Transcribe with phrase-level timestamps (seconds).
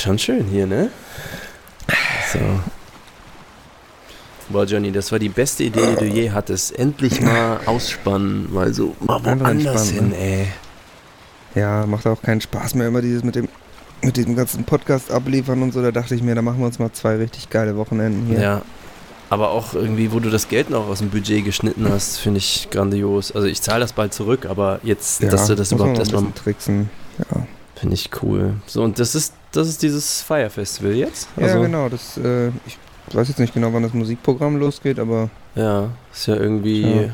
[0.00, 0.90] schon schön hier, ne?
[2.32, 2.38] So.
[4.48, 6.76] Boah, Johnny, das war die beste Idee, die du je hattest.
[6.76, 10.16] Endlich mal ausspannen, mal so mal woanders hin, ne?
[10.16, 10.46] ey.
[11.54, 13.48] Ja, macht auch keinen Spaß mehr immer dieses mit dem
[14.02, 15.82] mit diesem ganzen Podcast abliefern und so.
[15.82, 18.40] Da dachte ich mir, da machen wir uns mal zwei richtig geile Wochenenden hier.
[18.40, 18.62] Ja.
[19.28, 22.68] Aber auch irgendwie, wo du das Geld noch aus dem Budget geschnitten hast, finde ich
[22.70, 23.30] grandios.
[23.30, 26.90] Also ich zahle das bald zurück, aber jetzt, Ja, dass du das überhaupt erstmal tricksen.
[27.18, 27.46] Ja,
[27.76, 28.54] Finde ich cool.
[28.66, 31.28] So, und das ist, das ist dieses Fire Festival jetzt?
[31.36, 31.88] ja genau.
[31.88, 32.78] Das, äh, ich
[33.12, 37.08] weiß jetzt nicht genau, wann das Musikprogramm losgeht, aber Ja, ist ja irgendwie, Ja.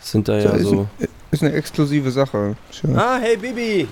[0.00, 0.86] sind da so ja ist, so.
[1.30, 2.56] ist eine exklusive Sache.
[2.70, 2.96] Schön.
[2.98, 3.88] Ah, hey Bibi!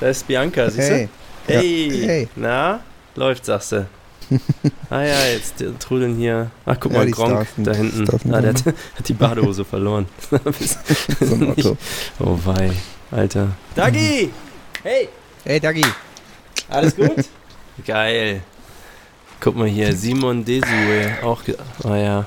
[0.00, 0.94] Da ist Bianca, siehst du?
[0.94, 1.08] hey,
[1.46, 1.88] Hey!
[2.00, 2.28] Ja, hey.
[2.36, 2.80] Na?
[3.16, 3.86] Läuft, sagst du.
[4.90, 6.50] ah ja, jetzt trudeln hier.
[6.64, 8.06] Ach, guck Ja, mal, Gronk da hinten.
[8.32, 10.06] Ah, der hat, hat die Badehose verloren.
[10.30, 11.76] so ein Otto.
[12.20, 12.70] oh wei,
[13.10, 13.48] Alter.
[13.74, 14.30] Dagi!
[14.84, 15.08] Hey!
[15.44, 15.84] Hey, Dagi.
[16.68, 17.24] Alles gut?
[17.86, 18.42] Geil.
[19.40, 21.42] Guck mal hier, Simon Desue, auch.
[21.84, 22.24] Ah ja.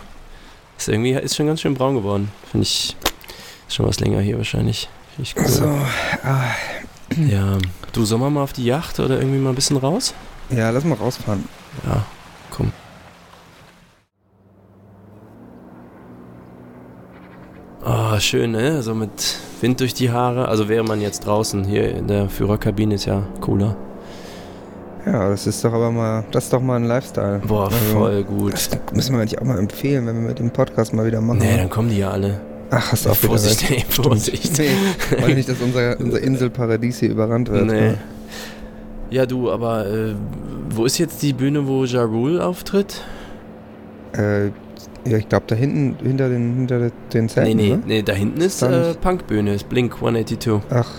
[0.77, 2.31] Ist irgendwie, ist schon ganz schön braun geworden.
[2.51, 2.95] Finde ich.
[3.67, 4.89] Ist schon was länger hier wahrscheinlich.
[5.15, 5.47] Finde ich cool.
[5.47, 5.65] So,
[6.23, 6.55] ah,
[7.27, 7.57] Ja.
[7.91, 10.13] Du, sollen wir mal auf die Yacht oder irgendwie mal ein bisschen raus?
[10.49, 11.47] ja, lass mal rausfahren.
[11.85, 12.03] Ja,
[12.49, 12.71] komm.
[17.83, 18.81] Ah, schön, ne?
[18.81, 20.47] So mit Wind durch die Haare.
[20.47, 21.65] Also wäre man jetzt draußen.
[21.65, 23.75] Hier in der Führerkabine ist ja cooler.
[25.05, 27.41] Ja, das ist doch aber mal, das ist doch mal ein Lifestyle.
[27.45, 28.53] Boah, Also, voll gut.
[28.53, 31.39] Das müssen wir eigentlich auch mal empfehlen, wenn wir mit dem Podcast mal wieder machen.
[31.39, 32.39] Nee, dann kommen die ja alle.
[32.69, 33.85] Ach, hast du auch wieder Vorsicht, recht.
[33.87, 34.57] ey, Vorsicht.
[34.57, 37.65] Nee, wollen nicht, dass unser, unser Inselparadies hier überrannt wird.
[37.65, 37.93] Nee.
[39.09, 40.15] Ja, du, aber äh,
[40.69, 43.01] wo ist jetzt die Bühne, wo Ja Rule auftritt?
[44.17, 44.47] Äh,
[45.05, 46.79] ja, ich glaube da hinten, hinter den, hinter
[47.13, 47.81] den Nee, Zelten, nee, ne?
[47.85, 48.93] nee, da hinten ist äh.
[48.95, 50.61] Punkbühne, ist Blink 182.
[50.71, 50.89] Ach.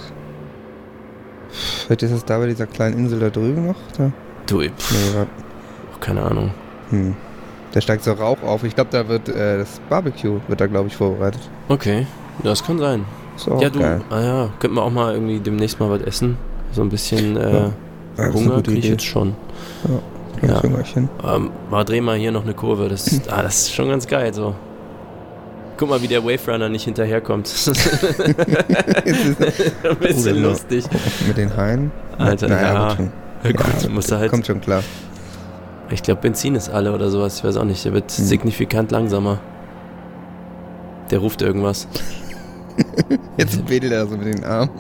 [1.86, 3.77] Vielleicht ist das da bei dieser kleinen Insel da drüben noch?
[3.98, 4.10] Da?
[4.46, 5.30] Du, pff, Nee, warte.
[6.00, 6.50] keine Ahnung.
[6.90, 7.14] Hm.
[7.72, 8.62] Da steigt so Rauch auf.
[8.64, 11.40] Ich glaube, da wird äh, das Barbecue, wird da glaube ich vorbereitet.
[11.68, 12.06] Okay,
[12.42, 13.05] ja, das kann sein.
[13.50, 14.00] Auch ja, du, geil.
[14.11, 16.36] ah ja, könnten wir auch mal irgendwie demnächst mal was essen.
[16.72, 17.70] So ein bisschen äh, Ja.
[18.16, 19.34] Ja, Hunger kriege ich jetzt schon.
[20.42, 20.62] Ja.
[20.62, 21.08] Hüngerchen.
[21.27, 22.89] Ähm, mal dreh mal hier noch eine Kurve.
[22.89, 24.55] Das, ah, das ist schon ganz geil so.
[25.77, 27.48] Guck mal, wie der Wave Runner nicht hinterherkommt.
[29.85, 30.85] ein bisschen lustig.
[31.27, 31.90] Mit den Haien.
[32.18, 32.96] Alter, naja, ja.
[33.45, 34.30] Ja, gut, musst du halt.
[34.30, 34.83] Kommt schon klar.
[35.90, 37.39] Ich glaube, Benzin ist alle oder sowas.
[37.39, 37.84] Ich weiß auch nicht.
[37.84, 38.24] Der wird Hm.
[38.24, 39.40] signifikant langsamer.
[41.11, 41.86] Der ruft irgendwas.
[43.36, 44.70] Jetzt wedelt er so mit den Armen.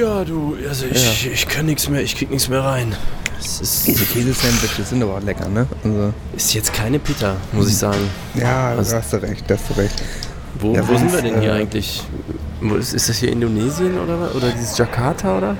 [0.00, 2.94] Ja, du, also ich, ich kann nichts mehr, ich krieg nichts mehr rein.
[3.38, 5.66] Es ist, Diese Käsesandwiches sind aber auch lecker, ne?
[5.84, 8.08] Also, ist jetzt keine Pita, muss ich sagen.
[8.34, 10.02] ja, da hast du recht, da hast du recht.
[10.58, 12.02] Wo, Ja, wo sind wir denn hier äh, eigentlich?
[12.62, 14.34] Wo ist, ist das hier Indonesien oder was?
[14.34, 15.56] Oder dieses Jakarta oder?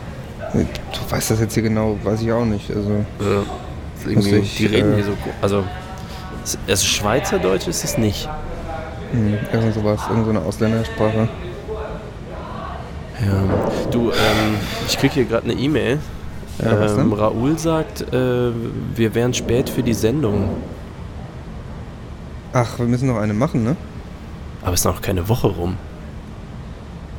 [0.54, 2.70] Du weißt das jetzt hier genau, weiß ich auch nicht.
[2.70, 2.90] Also,
[3.20, 5.12] Äh, irgendwie, ich, die reden äh, hier so.
[5.42, 5.64] Also,
[6.66, 8.26] also Schweizerdeutsch ist es nicht.
[9.12, 11.28] hm, irgend sowas, irgend so eine Ausländersprache.
[13.24, 13.88] Ja.
[13.90, 14.54] Du, ähm,
[14.88, 15.98] ich krieg hier gerade eine E-Mail.
[16.62, 17.12] Ja, ähm?
[17.12, 18.50] Raoul sagt, äh,
[18.94, 20.48] wir wären spät für die Sendung.
[22.52, 23.76] Ach, wir müssen noch eine machen, ne?
[24.62, 25.76] Aber es ist noch keine Woche rum.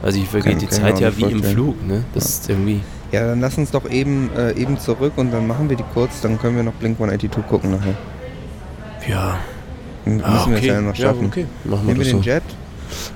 [0.03, 1.53] Also hier vergeht die ich Zeit ja wie nicht im vorstellen.
[1.55, 2.03] Flug, ne?
[2.13, 2.81] Das ist irgendwie.
[3.11, 6.21] Ja, dann lass uns doch eben, äh, eben zurück und dann machen wir die kurz,
[6.21, 7.95] dann können wir noch Blink 182 gucken nachher.
[9.07, 9.37] Ja.
[10.05, 10.67] Dann müssen Ah, wir es okay.
[10.67, 11.25] ja noch Ja, schaffen.
[11.27, 11.45] okay.
[11.65, 12.29] Machen wir Nehmen wir den so.
[12.29, 12.43] Jet.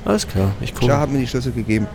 [0.06, 0.88] Alles klar, ich gucke.
[0.88, 1.88] Ja, hat mir die Schlüssel gegeben.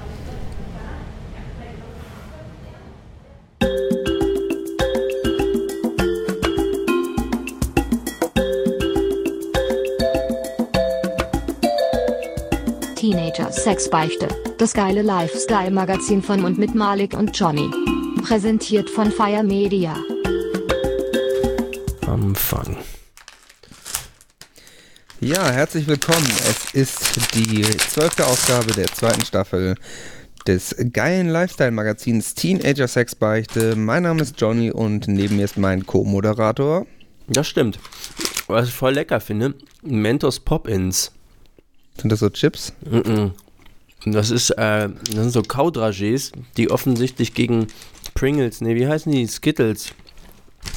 [13.81, 17.71] Teenager Sexbeichte, das geile Lifestyle-Magazin von und mit Malik und Johnny.
[18.23, 19.97] Präsentiert von Fire Media.
[22.07, 22.77] Anfang.
[25.21, 26.29] Ja, herzlich willkommen.
[26.47, 29.77] Es ist die zwölfte Ausgabe der zweiten Staffel
[30.47, 33.77] des geilen Lifestyle-Magazins Teenager Sexbeichte.
[33.77, 36.87] Mein Name ist Johnny und neben mir ist mein Co-Moderator.
[37.29, 37.79] Das stimmt.
[38.47, 41.13] Was ich voll lecker finde, Mentos Pop-Ins.
[41.99, 42.75] Sind das so Chips?
[42.85, 43.33] Mhm.
[44.07, 47.67] Das ist, äh, das sind so Kaudragés, die offensichtlich gegen
[48.15, 49.27] Pringles, nee, wie heißen die?
[49.27, 49.91] Skittles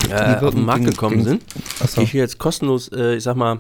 [0.10, 1.44] äh, Die auf den Markt gekommen sind.
[1.80, 2.02] Achso.
[2.02, 3.60] Die ich jetzt kostenlos, äh, ich sag mal,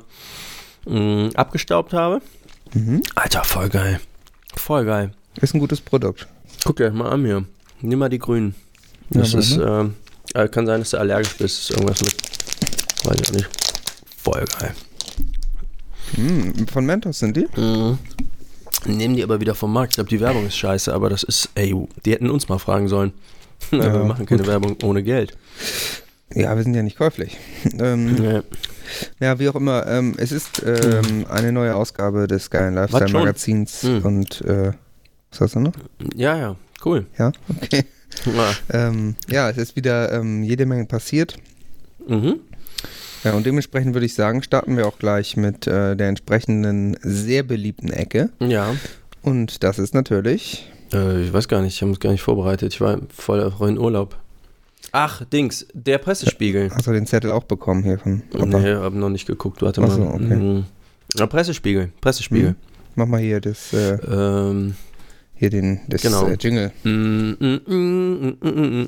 [0.85, 2.21] mh, abgestaubt habe.
[2.73, 3.03] Mhm.
[3.15, 3.99] Alter, voll geil.
[4.55, 5.11] Voll geil.
[5.41, 6.27] Ist ein gutes Produkt.
[6.65, 7.45] Guck dir mal an hier.
[7.81, 8.55] Nimm mal die grünen.
[9.09, 9.91] Das Ja, ist, warte.
[10.33, 11.69] äh, kann sein, dass du allergisch bist.
[11.69, 12.15] Ist irgendwas mit.
[13.05, 13.49] Weiß ich auch nicht.
[14.23, 14.75] Voll geil.
[16.17, 17.47] Mm, von Mentos sind die?
[17.59, 17.97] Mhm.
[18.85, 19.93] Nehmen die aber wieder vom Markt.
[19.93, 21.75] Ich glaube, die Werbung ist scheiße, aber das ist, ey,
[22.05, 23.13] die hätten uns mal fragen sollen.
[23.71, 24.47] Ja, wir machen keine gut.
[24.49, 25.37] Werbung ohne Geld.
[26.35, 27.37] Ja, wir sind ja nicht käuflich.
[27.79, 28.41] ähm, Nee.
[29.21, 29.87] ja, wie auch immer.
[29.87, 33.19] Ähm, es ist ähm, eine neue Ausgabe des geilen Lifestyle schon?
[33.21, 34.01] Magazins Hm.
[34.05, 34.73] und äh,
[35.31, 35.71] was hast du noch?
[36.15, 37.05] Ja, ja, cool.
[37.17, 37.31] Ja,
[37.61, 37.85] okay.
[38.25, 38.51] Ja.
[38.87, 41.37] Ähm, ja, es ist wieder ähm, jede Menge passiert.
[42.07, 42.41] Mhm.
[43.23, 47.43] Ja, und dementsprechend würde ich sagen, starten wir auch gleich mit äh, der entsprechenden sehr
[47.43, 48.29] beliebten Ecke.
[48.39, 48.75] Ja.
[49.21, 50.69] Und das ist natürlich.
[50.93, 52.73] Äh, ich weiß gar nicht, ich habe mich gar nicht vorbereitet.
[52.73, 54.17] Ich war voll in Urlaub.
[54.91, 56.69] Ach, Dings, der Pressespiegel.
[56.71, 58.45] Hast du den Zettel auch bekommen hier von Papa?
[58.45, 59.61] Nee, hab noch nicht geguckt.
[59.61, 59.89] Warte mal.
[59.99, 60.35] okay.
[60.35, 60.65] Mhm.
[61.15, 62.49] Ja, Pressespiegel, Pressespiegel.
[62.51, 62.55] Mhm.
[62.95, 64.75] Mach mal hier das, äh, Ähm,
[65.35, 66.27] hier den, das Genau.
[66.27, 66.71] äh, Jingle.
[66.83, 66.89] mm,
[67.39, 68.87] mm, mm,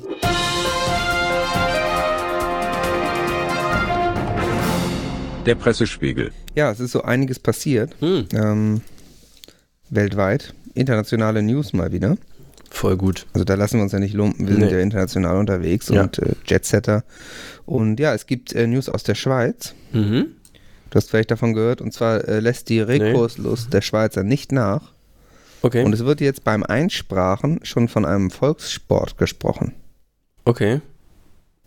[5.46, 6.32] Der Pressespiegel.
[6.54, 7.94] Ja, es ist so einiges passiert.
[8.00, 8.80] Hm, Ähm,
[9.90, 10.54] weltweit.
[10.74, 12.16] Internationale News mal wieder.
[12.70, 13.26] voll gut.
[13.32, 14.46] Also da lassen wir uns ja nicht lumpen.
[14.46, 14.72] Wir sind Nee.
[14.72, 16.02] ja international unterwegs Ja.
[16.02, 17.04] und äh, Jetsetter.
[17.64, 19.74] Und ja, es gibt äh, News aus der Schweiz.
[19.92, 20.26] Mhm.
[20.90, 21.80] Du hast vielleicht davon gehört.
[21.80, 24.92] Und zwar äh, lässt die Rekurslust der Schweizer nicht nach.
[25.62, 25.84] Okay.
[25.84, 29.72] Und es wird jetzt beim Einsprachen schon von einem Volkssport gesprochen.
[30.44, 30.80] okay.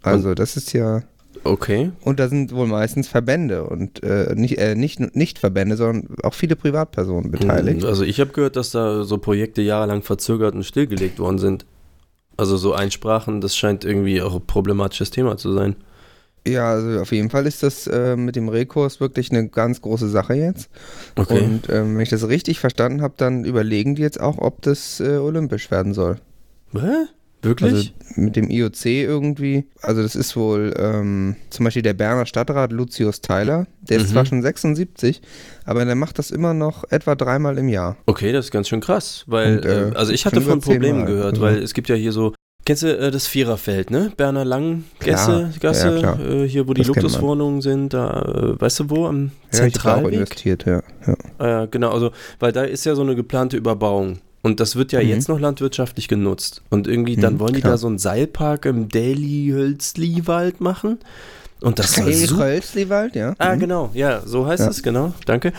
[0.01, 1.03] Also das ist ja...
[1.43, 1.91] Okay.
[2.01, 6.33] Und da sind wohl meistens Verbände und äh, nicht, äh, nicht, nicht Verbände, sondern auch
[6.33, 7.85] viele Privatpersonen beteiligt.
[7.85, 11.65] Also ich habe gehört, dass da so Projekte jahrelang verzögert und stillgelegt worden sind.
[12.35, 15.75] Also so Einsprachen, das scheint irgendwie auch ein problematisches Thema zu sein.
[16.47, 20.09] Ja, also auf jeden Fall ist das äh, mit dem Rekurs wirklich eine ganz große
[20.09, 20.69] Sache jetzt.
[21.15, 21.41] Okay.
[21.41, 24.99] Und ähm, wenn ich das richtig verstanden habe, dann überlegen die jetzt auch, ob das
[24.99, 26.17] äh, olympisch werden soll.
[26.73, 27.07] Hä?
[27.41, 27.71] Wirklich?
[27.73, 27.89] Also
[28.21, 29.65] mit dem IOC irgendwie.
[29.81, 33.65] Also das ist wohl ähm, zum Beispiel der Berner Stadtrat Lucius Tyler.
[33.81, 34.13] Der ist Mhm.
[34.13, 35.21] zwar schon 76,
[35.65, 37.97] aber der macht das immer noch etwa dreimal im Jahr.
[38.07, 41.05] Okay, das ist ganz schön krass, weil, Und, äh, äh, also ich hatte von Problemen
[41.05, 41.41] gehört, also.
[41.41, 42.33] weil es gibt ja hier so,
[42.65, 44.11] kennst du äh, das Viererfeld, ne?
[44.17, 46.83] Berner Lang, Gasse, Klar, Gasse, ja, äh, hier wo die.
[46.83, 50.81] Luxuswohnungen sind, da, äh, weißt du wo, am Ja, ich auch investiert, ja.
[51.07, 51.15] ja.
[51.37, 54.19] Ah, ja, genau, also, weil da ist ja so eine geplante Überbauung.
[54.41, 55.09] Und das wird ja Mhm.
[55.09, 56.61] jetzt noch landwirtschaftlich genutzt.
[56.69, 57.73] Und irgendwie, dann Mhm, wollen die klar.
[57.73, 60.99] da so einen Seilpark im Daily-Hölzli-Wald machen.
[61.61, 63.35] Und das super Hölzliwald, ja.
[63.37, 63.59] Ah, Mhm.
[63.59, 64.69] genau, ja, so heißt Ja.
[64.69, 65.51] es, genau, danke.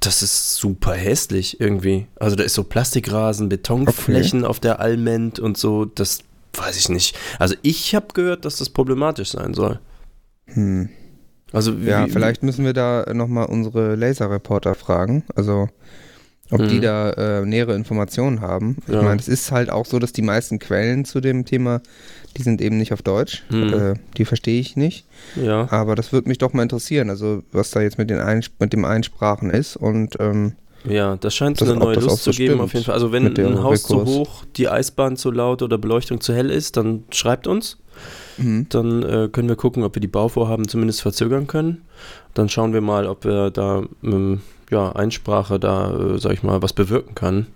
[0.00, 2.06] Das ist super hässlich irgendwie.
[2.18, 6.20] Also da ist so Plastikrasen, Betonflächen auf der Alment und so, das
[6.54, 7.16] weiß ich nicht.
[7.38, 9.78] Also ich habe gehört, dass das problematisch sein soll.
[10.46, 10.88] Hm.
[11.52, 15.22] Also wie, Ja, vielleicht müssen wir da nochmal unsere Laserreporter fragen.
[15.36, 15.68] Also,
[16.52, 16.82] ob die Mhm.
[16.82, 18.76] da äh, nähere Informationen haben.
[18.86, 19.02] Ich Ja.
[19.02, 21.80] meine, es ist halt auch so, dass die meisten Quellen zu dem Thema,
[22.36, 23.42] die sind eben nicht auf Deutsch.
[23.50, 23.72] Mhm.
[23.72, 25.04] Äh, die verstehe ich nicht.
[25.34, 28.50] Ja, Aber das würde mich doch mal interessieren, also was da jetzt mit, den Eins
[28.60, 29.76] mit dem Einsprachen ist.
[29.76, 30.52] Und ähm,
[30.84, 32.94] ja, das scheint Das- eine neue Lust so zu geben stimmt auf jeden Fall.
[32.94, 34.08] Also wenn ein Haus zu Rekurs.
[34.14, 37.78] hoch, die Eisbahn zu laut oder Beleuchtung zu hell ist, dann schreibt uns.
[38.38, 38.66] mhm.
[38.70, 41.82] Dann äh, können wir gucken, ob wir die Bauvorhaben zumindest verzögern können.
[42.34, 44.40] Dann schauen wir mal, ob wir da ähm,
[44.72, 47.46] ja, Einsprache da, äh, sag ich mal, was bewirken kann.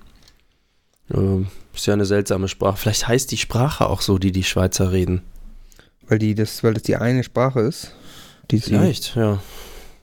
[1.12, 2.76] Äh, ist ja eine seltsame Sprache.
[2.76, 5.22] Vielleicht heißt die Sprache auch so, die die Schweizer reden.
[6.08, 7.92] weil, die das, weil das die eine Sprache ist.
[8.52, 9.40] Die sie, Vielleicht, ja.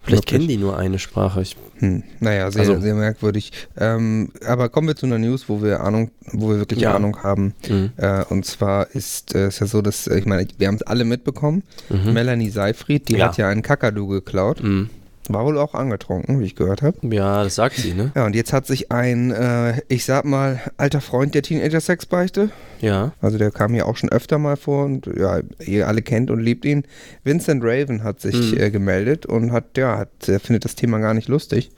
[0.01, 1.42] Vielleicht kennen die nur eine Sprache.
[1.42, 3.52] Ich, Hm, naja, sehr, Also- sehr merkwürdig.
[3.78, 6.94] Ähm, aber kommen wir zu einer News, wo wir Ahnung, wo wir wirklich Ja.
[6.95, 7.54] Ahnung haben.
[7.69, 7.92] mhm.
[7.97, 10.83] Äh, und zwar ist äh, es ja so, dass, äh, ich meine, wir haben es
[10.83, 11.64] alle mitbekommen.
[11.90, 12.14] Mhm.
[12.14, 13.28] Melanie Seyfried, die Ja.
[13.28, 14.61] hat ja einen Kakadu geklaut.
[14.61, 14.90] Mhm.
[15.30, 16.97] War wohl auch angetrunken, wie ich gehört habe.
[17.09, 18.11] Ja, das sagt sie, ne?
[18.15, 22.49] Ja, und jetzt hat sich ein, äh, ich sag mal, alter Freund der Teenager-Sex-Beichte,
[22.81, 23.13] Ja.
[23.21, 26.39] also der kam hier auch schon öfter mal vor und ja, ihr alle kennt und
[26.42, 26.83] liebt ihn.
[27.23, 28.57] Vincent Raven hat sich Mhm.
[28.59, 31.71] äh, gemeldet und hat, ja, hat, er findet das Thema gar nicht lustig.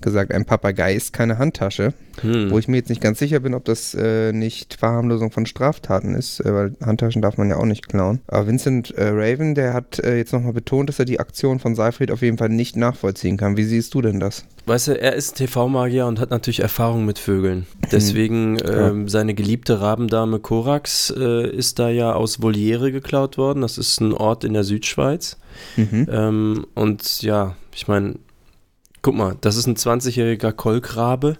[0.00, 1.94] Gesagt, ein Papagei ist keine Handtasche.
[2.20, 2.50] Hm.
[2.50, 6.14] Wo ich mir jetzt nicht ganz sicher bin, ob das äh, nicht Verharmlosung von Straftaten
[6.14, 8.20] ist, äh, weil Handtaschen darf man ja auch nicht klauen.
[8.26, 11.74] Aber Vincent äh, Raven, der hat äh, jetzt nochmal betont, dass er die Aktion von
[11.74, 13.56] Seyfried auf jeden Fall nicht nachvollziehen kann.
[13.56, 14.44] Wie siehst du denn das?
[14.66, 17.66] Weißt du, er ist TV-Magier und hat natürlich Erfahrung mit Vögeln.
[17.90, 18.90] Deswegen klar.
[18.90, 23.62] ähm, seine geliebte Rabendame Korax äh, ist da ja aus Voliere geklaut worden.
[23.62, 25.36] Das ist ein Ort in der Südschweiz.
[25.76, 26.06] Mhm.
[26.10, 28.14] Ähm, und ja, ich meine,
[29.02, 31.38] guck mal, das ist ein 20-jähriger Kolkrabe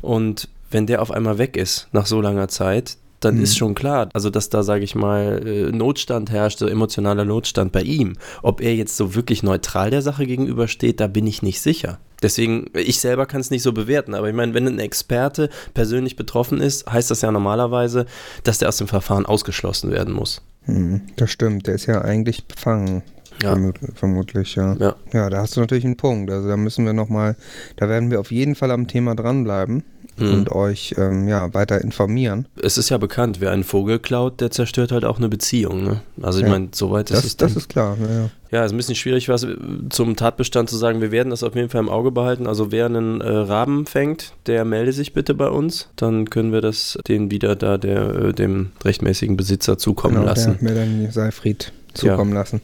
[0.00, 3.42] und wenn der auf einmal weg ist nach so langer Zeit, dann Mhm.
[3.42, 7.72] ist schon klar, also dass da, sage ich mal, äh, Notstand herrscht, so emotionaler Notstand
[7.72, 8.14] bei ihm.
[8.42, 11.98] Ob er jetzt so wirklich neutral der Sache gegenübersteht, da bin ich nicht sicher.
[12.22, 16.16] Deswegen, ich selber kann es nicht so bewerten, aber ich meine, wenn ein Experte persönlich
[16.16, 18.06] betroffen ist, heißt das ja normalerweise,
[18.44, 20.40] dass der aus dem Verfahren ausgeschlossen werden muss.
[20.66, 21.02] Mhm.
[21.16, 23.02] Das stimmt, der ist ja eigentlich befangen.
[23.42, 23.50] Ja.
[23.50, 24.74] Vermut vermutlich, ja.
[24.78, 24.96] Ja.
[25.12, 26.30] Ja, da hast du natürlich einen Punkt.
[26.30, 27.36] Also da müssen wir nochmal,
[27.76, 29.84] da werden wir auf jeden Fall am Thema dranbleiben.
[30.16, 30.32] Mhm.
[30.32, 32.46] und euch ähm, ja, weiter informieren.
[32.62, 35.82] Es ist ja bekannt, wer einen Vogel klaut, der zerstört halt auch eine Beziehung.
[35.82, 36.02] Ne?
[36.22, 36.50] Also ich Ja.
[36.52, 37.58] meine, soweit ist Das, es das dann.
[37.58, 37.96] ist klar.
[38.00, 38.30] Ja, ja.
[38.52, 39.44] Ja, ist ein bisschen schwierig, was
[39.90, 41.00] zum Tatbestand zu sagen.
[41.00, 42.46] Wir werden das auf jeden Fall im Auge behalten.
[42.46, 45.88] Also wer einen äh, Raben fängt, der melde sich bitte bei uns.
[45.96, 50.58] Dann können wir das den wieder da der, äh, dem rechtmäßigen Besitzer zukommen genau, lassen.
[50.62, 52.60] der Melanie Seifried zukommen lassen.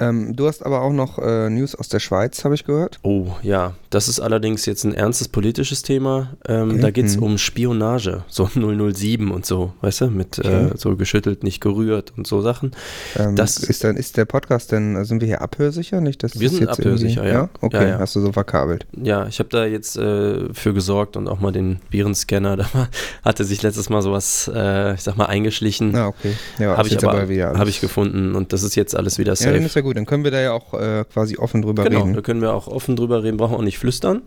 [0.00, 2.98] Ähm, du hast aber auch noch äh, News aus der Schweiz, habe ich gehört.
[3.02, 6.36] Oh ja, das ist allerdings jetzt ein ernstes politisches Thema.
[6.46, 7.22] Ähm, Okay, Da geht es mhm.
[7.24, 10.66] um Spionage, so 007 und so, weißt du, mit Okay.
[10.66, 12.72] äh, so geschüttelt, nicht gerührt und so Sachen.
[13.16, 16.00] Ähm, Das- ist, dann, ist der Podcast denn, äh, sind wir hier abhörsicher?
[16.00, 17.48] Nicht, dass Wir das sind jetzt abhörsicher, irgendwie- ja.
[17.60, 17.98] Okay, Ja, ja.
[17.98, 18.86] hast du so verkabelt.
[19.02, 22.56] Ja, ich habe da jetzt äh, für gesorgt und auch mal den Virenscanner.
[22.68, 22.88] Da
[23.24, 25.94] hatte sich letztes Mal sowas, äh, ich sag mal, eingeschlichen.
[25.96, 26.32] Ah, okay.
[26.58, 29.32] Ja, Habe ich aber wieder alles- hab ich gefunden und das ist jetzt alles wieder
[29.32, 29.54] Ja, safe.
[29.54, 29.96] ja gut.
[29.96, 32.14] Dann können wir da ja auch äh, quasi offen drüber Genau, reden.
[32.14, 34.22] da können wir auch offen drüber reden, brauchen auch nicht flüstern.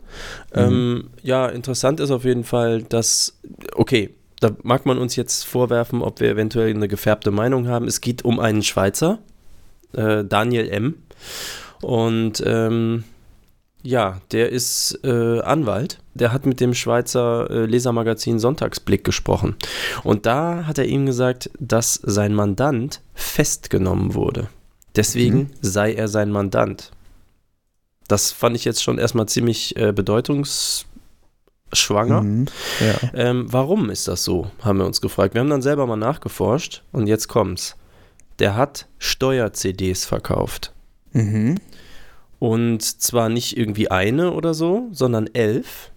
[0.56, 0.60] Mhm.
[0.60, 3.40] Ähm, ja, interessant ist auf jeden Fall, dass,
[3.76, 7.88] okay, da mag man uns jetzt vorwerfen, ob wir eventuell eine gefärbte Meinung haben.
[7.88, 9.20] Es geht um einen Schweizer,
[9.94, 10.96] äh, Daniel M.
[11.82, 13.04] Und ähm,
[13.84, 16.00] ja, der ist äh, Anwalt.
[16.14, 19.56] Der hat mit dem Schweizer äh, Lesermagazin Sonntagsblick gesprochen.
[20.04, 24.50] Und da hat er ihm gesagt, dass sein Mandant festgenommen wurde.
[24.96, 25.50] Deswegen Mhm.
[25.62, 26.92] sei er sein Mandant.
[28.08, 30.86] Das fand ich jetzt schon erstmal ziemlich äh, bedeutungsschwanger.
[32.22, 32.46] Mhm.
[32.80, 33.10] Ja.
[33.14, 35.34] Ähm, warum ist das so, haben wir uns gefragt.
[35.34, 37.76] Wir haben dann selber mal nachgeforscht und jetzt kommt's.
[38.40, 40.74] Der hat Steuer-CDs verkauft.
[41.14, 41.56] Mhm.
[42.40, 45.92] Und zwar nicht irgendwie eine oder so, sondern elf.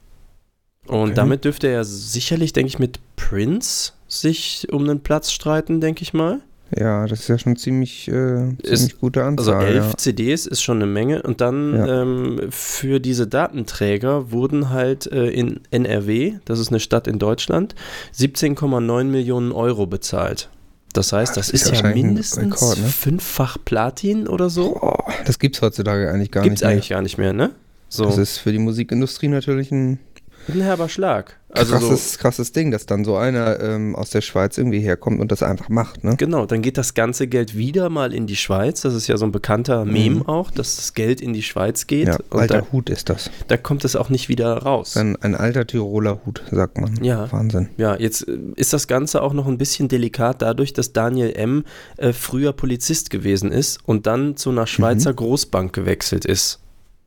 [0.87, 1.15] Und Okay.
[1.15, 6.13] damit dürfte er sicherlich, denke ich, mit Prince sich um den Platz streiten, denke ich
[6.13, 6.41] mal.
[6.79, 9.67] Ja, das ist ja schon ziemlich, äh, Ist- ziemlich gute Also Anzahl.
[9.67, 9.97] elf ja.
[9.97, 11.23] CDs ist schon eine Menge.
[11.23, 12.03] Und dann Ja.
[12.03, 17.75] ähm, für diese Datenträger wurden halt äh, in NRW, das ist eine Stadt in Deutschland,
[18.17, 20.49] 17,9 Millionen Euro bezahlt.
[20.93, 22.87] Das heißt, das, das ist ist, ja mindestens Rekord, ne?
[22.87, 24.75] fünffach Platin oder so.
[24.81, 26.71] Boah, das gibt's heutzutage eigentlich gar Gibt's nicht mehr.
[26.73, 27.51] eigentlich gar nicht mehr, ne?
[27.89, 29.99] So, Das ist für die Musikindustrie natürlich ein
[30.47, 31.39] ein herber Schlag.
[31.55, 35.21] Also so, krasses, krasses Ding, dass dann so einer ähm, aus der Schweiz irgendwie herkommt
[35.21, 36.17] und das einfach macht, ne?
[36.17, 38.81] Genau, dann geht das ganze Geld wieder mal in die Schweiz.
[38.81, 42.07] Das ist ja so ein bekannter Meme auch, dass das Geld in die Schweiz geht.
[42.09, 42.13] Mhm.
[42.13, 43.31] Ja, alter da, Hut ist das.
[43.49, 44.97] da kommt es auch nicht wieder raus.
[44.97, 47.03] Ein, ein alter Tiroler Hut, sagt man.
[47.05, 47.31] Ja.
[47.33, 47.69] Wahnsinn.
[47.77, 51.65] Ja, jetzt äh, ist das Ganze auch noch ein bisschen delikat dadurch, dass Daniel M.
[51.97, 55.17] Äh, früher Polizist gewesen ist und dann zu einer Schweizer Mhm.
[55.17, 56.59] Großbank gewechselt ist.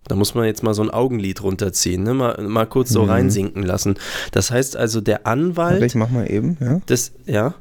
[0.07, 2.13] Da muss man jetzt mal so ein Augenlid runterziehen, ne?
[2.13, 3.09] mal, mal kurz so Mhm.
[3.09, 3.95] reinsinken lassen.
[4.31, 6.79] Das heißt also, der Anwalt ich mach mal eben, ja?
[6.87, 7.55] des, ja,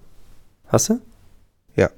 [0.68, 1.00] hast du?
[1.74, 1.90] Ja.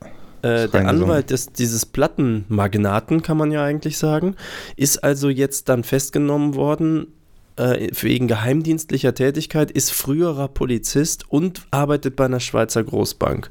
[0.42, 0.88] Äh, der.
[0.88, 4.36] Anwalt des, dieses Plattenmagnaten, kann man ja eigentlich sagen,
[4.76, 7.08] ist also jetzt dann festgenommen worden
[7.56, 13.50] äh, wegen geheimdienstlicher Tätigkeit, ist früherer Polizist und arbeitet bei einer Schweizer Großbank.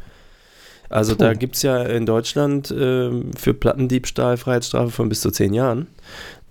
[0.89, 1.39] Also da Puh.
[1.39, 5.88] gibt es ja in Deutschland ähm, für Plattendiebstahl Freiheitsstrafe von bis zu zehn Jahren.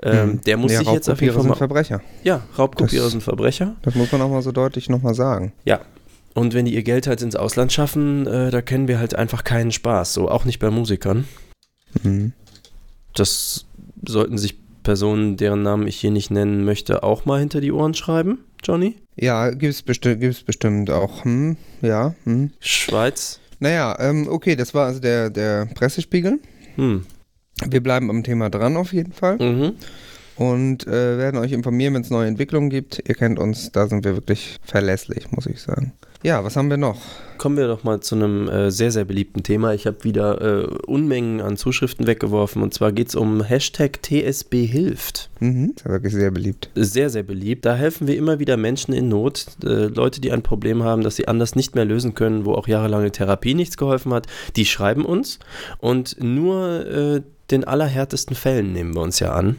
[0.03, 0.41] Ähm, Hm.
[0.43, 1.57] Der muss ja, sich jetzt auf jeden Raubkopierer Fall sind mal...
[1.57, 2.00] Verbrecher.
[2.23, 3.76] Ja, Raubkopierer Das- sind Verbrecher.
[3.83, 5.53] Das muss man auch mal so deutlich nochmal sagen.
[5.65, 5.81] Ja.
[6.35, 9.43] Und wenn die ihr Geld halt ins Ausland schaffen, äh, da kennen wir halt einfach
[9.43, 10.12] keinen Spaß.
[10.12, 11.26] So, auch nicht bei Musikern.
[12.03, 12.33] Mhm.
[13.15, 13.65] Das
[14.07, 17.95] sollten sich Personen, deren Namen ich hier nicht nennen möchte, auch mal hinter die Ohren
[17.95, 18.97] schreiben, Johnny.
[19.17, 21.25] Ja, gibt's, besti gibt's bestimmt auch.
[21.25, 22.15] Hm, ja.
[22.25, 22.50] Hm.
[22.61, 23.41] Schweiz.
[23.59, 26.38] Naja, ähm, okay, das war also der, der Pressespiegel.
[26.76, 27.07] Hm.
[27.64, 29.72] Wir bleiben am Thema dran auf jeden Fall Mhm.
[30.36, 33.02] und äh, werden euch informieren, wenn es neue Entwicklungen gibt.
[33.08, 35.92] Ihr kennt uns, da sind wir wirklich verlässlich, muss ich sagen.
[36.22, 36.98] Ja, was haben wir noch?
[37.38, 39.75] Kommen wir doch mal zu einem äh, sehr, sehr beliebten Thema.
[39.75, 44.66] Ich habe wieder äh, Unmengen an Zuschriften weggeworfen und zwar geht es um Hashtag TSB
[44.66, 45.30] hilft.
[45.40, 45.72] Mhm.
[45.76, 46.70] Ist ja wirklich sehr beliebt.
[46.75, 47.64] Sehr, sehr beliebt.
[47.64, 51.16] Da helfen wir immer wieder Menschen in Not, äh, Leute, die ein Problem haben, das
[51.16, 54.26] sie anders nicht mehr lösen können, wo auch jahrelange Therapie nichts geholfen hat.
[54.56, 55.38] Die schreiben uns
[55.78, 57.20] und nur äh,
[57.50, 59.57] den allerhärtesten Fällen nehmen wir uns ja an.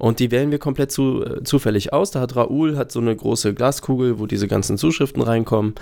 [0.00, 2.10] Und die wählen wir komplett zu, äh, zufällig aus.
[2.10, 5.74] Da hat Raoul hat so eine große Glaskugel, wo diese ganzen Zuschriften reinkommen.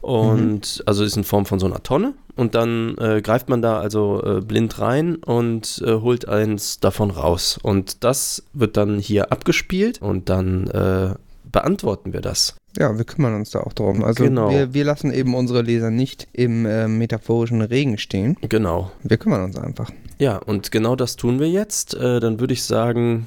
[0.00, 2.14] Und also ist in Form von so einer Tonne.
[2.34, 7.12] Und dann äh, greift man da also äh, blind rein und äh, holt eins davon
[7.12, 7.60] raus.
[7.62, 11.14] Und das wird dann hier abgespielt und dann äh,
[11.50, 12.56] beantworten wir das.
[12.78, 14.04] Ja, wir kümmern uns da auch drum.
[14.04, 14.50] Also Genau.
[14.50, 18.36] wir, wir lassen eben unsere Leser nicht im äh, metaphorischen Regen stehen.
[18.48, 18.92] Genau.
[19.02, 19.90] Wir kümmern uns einfach.
[20.18, 21.94] Ja, und genau das tun wir jetzt.
[21.94, 23.26] Äh, dann würde ich sagen,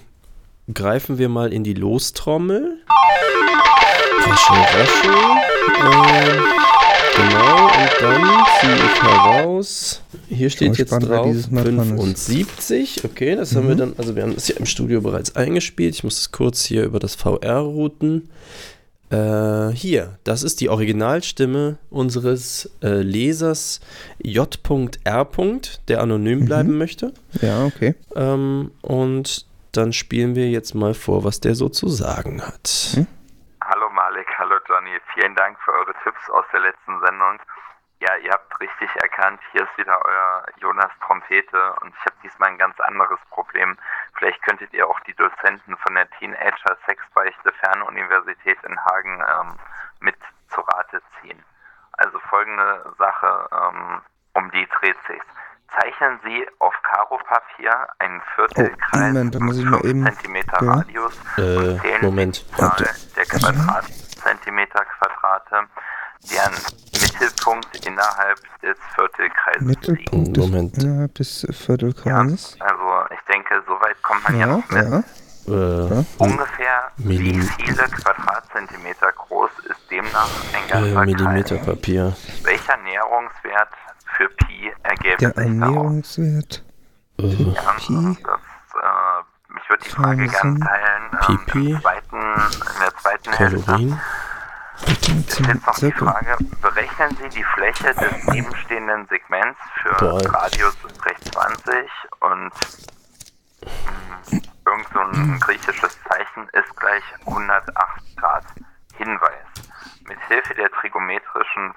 [0.73, 2.77] greifen wir mal in die Lostrommel.
[4.25, 5.11] Raschel, raschel.
[5.83, 6.39] Äh,
[7.15, 10.01] genau, und dann ziehe ich heraus.
[10.29, 12.25] Hier steht jetzt drauf dieses Mal dran ist.
[12.27, 13.03] 75.
[13.05, 15.95] Okay, das haben wir dann, also wir haben das ja im Studio bereits eingespielt.
[15.95, 18.29] Ich muss es kurz hier über das VR routen.
[19.09, 23.79] Äh, hier, das ist die Originalstimme unseres äh, Lesers
[24.23, 25.27] J.R.
[25.87, 26.45] der anonym Mhm.
[26.45, 27.13] bleiben möchte.
[27.41, 27.93] Ja, okay.
[28.15, 32.91] Ähm, und dann spielen wir jetzt mal vor, was der so zu sagen hat.
[32.95, 33.07] Hm?
[34.83, 34.99] Johnny.
[35.13, 37.39] Vielen Dank für eure Tipps aus der letzten Sendung.
[37.99, 42.49] Ja, ihr habt richtig erkannt, hier ist wieder euer Jonas Trompete und ich habe diesmal
[42.49, 43.77] ein ganz anderes Problem.
[44.15, 49.53] Vielleicht könntet ihr auch die Dozenten von der Teenager Sexbeichte Fernuniversität in Hagen ähm,
[50.01, 50.17] mit
[50.49, 51.41] zu Rate ziehen.
[51.93, 54.01] Also folgende Sache, ähm,
[54.33, 55.25] um die dreht sich's.
[55.79, 60.19] Zeichnen Sie auf Karo-Papier einen Viertelkreis Oh, Moment, da muss ich mal mit eben- 5
[60.21, 60.43] cm ja.
[60.73, 62.35] Radius Äh, und zählen Moment.
[62.35, 62.75] Sie die Zahl
[63.15, 63.25] der
[64.23, 65.67] Quadratzentimeter Quadrate,
[66.31, 66.53] deren
[67.01, 69.87] Mittelpunkt innerhalb des Viertelkreises liegt.
[69.87, 70.77] Mittelpunkt des, Moment.
[70.77, 72.57] innerhalb des Ja, Viertelkreises.
[72.59, 74.83] also ich denke, soweit kommt man ja, Ja, noch mit.
[74.91, 75.03] ja.
[75.45, 81.05] Äh, Ungefähr Millim- wie viele Quadratzentimeter groß ist demnach ein äh, ganzer Kreis?
[81.05, 82.15] Millimeterpapier.
[82.43, 83.69] Welcher Näherungswert
[84.15, 85.45] für Pi ergäbe Der sich daraus?
[85.45, 86.63] Ernährungswert.
[87.19, 88.17] Äh, Ja, Pi.
[88.23, 91.03] das, äh, mich würde die Frage gerne teilen.
[91.27, 93.99] Ähm, im zweiten, in der zweiten Hälfte
[94.83, 95.25] Kalorien.
[95.27, 95.91] ist jetzt noch die.
[95.91, 100.33] Frage, berechnen Sie die Fläche des nebenstehenden Segments für Boah.
[100.33, 101.89] Radius 320
[102.21, 102.51] und
[103.61, 108.43] mh, irgend so ein griechisches Zeichen ist gleich 108 Grad.
[108.97, 109.47] Hinweis.
[110.07, 111.73] Mit Hilfe der trigonometrischen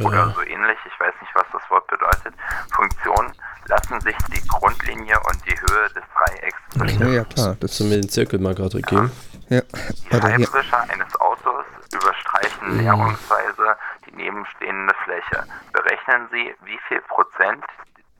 [0.00, 0.30] oder Ja.
[0.34, 2.34] so ähnlich, ich weiß nicht, was das Wort bedeutet,
[2.74, 3.32] Funktion
[3.66, 7.12] lassen sich die Grundlinie und die Höhe des Dreiecks Ja, bestimmen.
[7.14, 7.56] ja, klar.
[7.60, 9.10] Das, du mir den Zirkel mal gerade geben?
[9.52, 9.60] Ja.
[9.60, 10.20] Die.
[10.20, 15.44] Scheibenwischer eines Autos überstreichen näherungsweise die nebenstehende Fläche.
[15.72, 17.64] Berechnen Sie, wie viel Prozent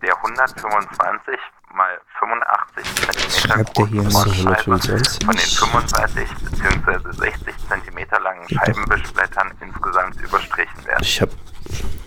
[0.02, 1.38] der 125
[1.74, 4.32] mal 85 cm schreibt der hier großen?
[4.34, 5.24] Frontscheibe 125?
[5.24, 7.12] von den 35 bzw.
[7.12, 11.02] 60 cm langen Scheibenwischblättern insgesamt überstrichen werden.
[11.02, 11.30] Ich hab.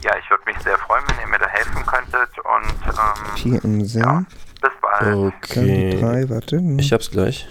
[0.04, 3.65] Ja, ich würde mich sehr freuen, wenn ihr mir da helfen könntet und ähm, Pi
[3.65, 4.28] im ja, Sinn.
[4.62, 5.15] bis bald.
[5.15, 5.99] Okay.
[5.99, 6.58] drei, warte.
[6.78, 7.47] Ich hab's gleich.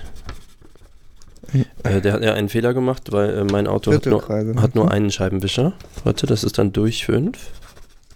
[1.82, 4.22] Äh, der hat ja einen Fehler gemacht, weil äh, mein Auto hat nur,
[4.60, 4.90] hat nur ne?
[4.90, 5.72] einen Scheibenwischer.
[6.04, 7.38] Warte, das ist dann durch 5.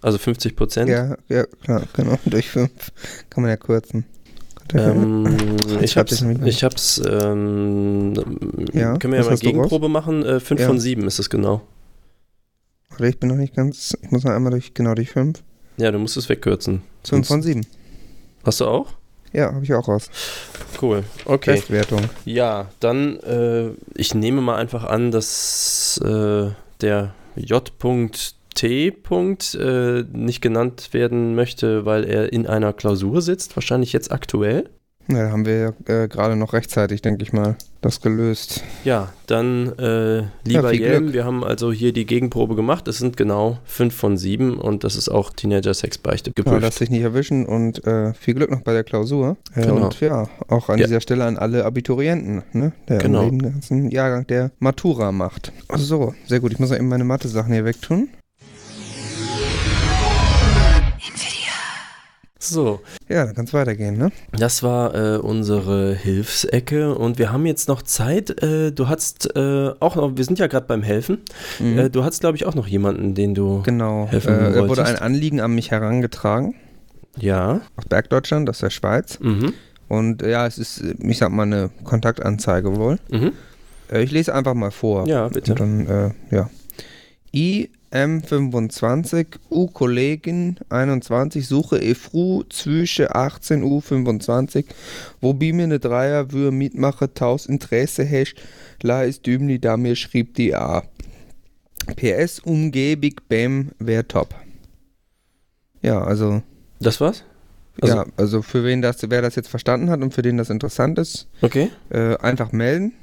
[0.01, 0.89] Also 50 Prozent.
[0.89, 2.17] Ja, ja, klar, genau.
[2.25, 2.71] Durch fünf
[3.29, 4.05] kann man ja kürzen.
[4.73, 8.13] Ähm, ich hab's, ich hab's, ähm,
[8.71, 9.37] Ja, können wir ja mal?
[9.37, 10.23] Gegenprobe machen?
[10.23, 10.67] Äh, 5 Ja.
[10.67, 11.61] von 7 ist es genau.
[12.89, 13.97] Warte, ich bin noch nicht ganz.
[14.01, 15.43] Ich muss noch einmal durch, genau durch fünf.
[15.77, 16.81] Ja, du musst es wegkürzen.
[17.03, 17.65] Fünf Sonst- von sieben.
[18.45, 18.93] Hast du auch?
[19.33, 20.09] Ja, habe ich auch raus.
[20.81, 21.03] Cool.
[21.25, 21.55] Okay.
[21.55, 22.01] Bestwertung.
[22.25, 26.49] Ja, dann, äh, ich nehme mal einfach an, dass äh,
[26.81, 28.87] der J.T.
[28.91, 34.69] Äh, nicht genannt werden möchte, weil er in einer Klausur sitzt, wahrscheinlich jetzt aktuell.
[35.07, 35.57] Na, da haben wir
[35.87, 38.63] ja äh, gerade noch rechtzeitig, denke ich mal, das gelöst.
[38.83, 42.87] Ja, dann, äh, lieber viel Jelm, wir haben also hier die Gegenprobe gemacht.
[42.87, 46.61] Es sind genau 5 von 7 und das ist auch Teenager-Sex-Beichte Ja, geprüft.
[46.61, 49.37] lass dich nicht erwischen und äh, viel Glück noch bei der Klausur.
[49.55, 49.85] Äh, Genau.
[49.85, 50.85] Und ja, auch an Ja.
[50.85, 52.73] dieser Stelle an alle Abiturienten, ne?
[52.87, 53.27] Der Genau.
[53.27, 55.51] den ganzen Jahrgang der Matura macht.
[55.75, 56.51] So, sehr gut.
[56.51, 58.09] Ich muss noch eben meine Mathe-Sachen hier wegtun.
[62.41, 64.11] So, Ja, dann kann es weitergehen, ne?
[64.31, 68.41] Das war äh, unsere Hilfsecke und wir haben jetzt noch Zeit.
[68.41, 71.19] Äh, du hast äh, auch noch, wir sind ja gerade beim Helfen.
[71.59, 71.77] Mhm.
[71.77, 73.61] Äh, du hast, glaube ich, auch noch jemanden, den du.
[73.63, 74.07] Genau.
[74.09, 74.87] helfen Äh, wurde wolltest.
[74.87, 76.55] ein Anliegen an mich herangetragen
[77.17, 77.61] Ja.
[77.75, 79.19] aus Bergdeutschland, aus der Schweiz.
[79.19, 79.53] Mhm.
[79.89, 82.99] Und äh, ja, es ist, ich sag mal, eine Kontaktanzeige wohl.
[83.11, 83.33] Mhm.
[83.91, 85.07] Ich lese einfach mal vor.
[85.07, 85.51] Ja, bitte.
[85.53, 86.49] Und dann, äh, ja.
[87.91, 94.65] IM25, U-Kollegin 21, suche EFRU zwischen 18 U25,
[95.21, 98.35] wobei mir eine Dreier würde mitmachen, taus Interesse hast,
[98.83, 100.83] la ist dümli, da mir schrieb die A.
[101.95, 104.35] PS, umgebig, Bam, wär top.
[105.81, 106.43] Ja, also,
[106.79, 107.23] Das war's?
[107.81, 110.49] Also- ja, also für wen das, wer das jetzt verstanden hat und für den das
[110.49, 111.69] interessant ist, Okay.
[111.89, 112.93] äh, einfach melden.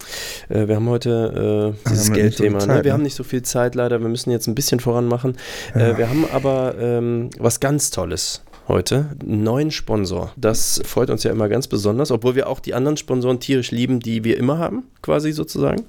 [0.50, 2.60] äh, wir haben heute äh, dieses haben wir nicht so Geldthema.
[2.60, 2.76] Zeit, ne?
[2.76, 2.94] Wir ne?
[2.94, 5.38] haben nicht so viel Zeit leider, wir müssen jetzt ein bisschen voran machen.
[5.76, 5.90] Ja.
[5.90, 10.32] Äh, wir haben aber ähm, was ganz Tolles heute, einen neuen Sponsor.
[10.36, 14.00] Das freut uns ja immer ganz besonders, obwohl wir auch die anderen Sponsoren tierisch lieben,
[14.00, 15.84] die wir immer haben, quasi sozusagen.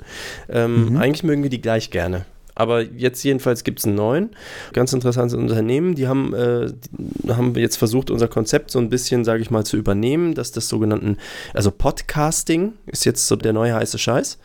[0.48, 0.96] Ähm, Mhm.
[0.96, 2.24] Eigentlich mögen wir die gleich gerne.
[2.54, 4.30] Aber jetzt jedenfalls gibt es einen neuen,
[4.74, 5.94] ganz interessantes Unternehmen.
[5.94, 9.64] Die haben, äh, die haben jetzt versucht, unser Konzept so ein bisschen, sage ich mal,
[9.64, 11.16] zu übernehmen, dass das sogenannten,
[11.54, 14.38] also Podcasting ist jetzt so der neue heiße Scheiß.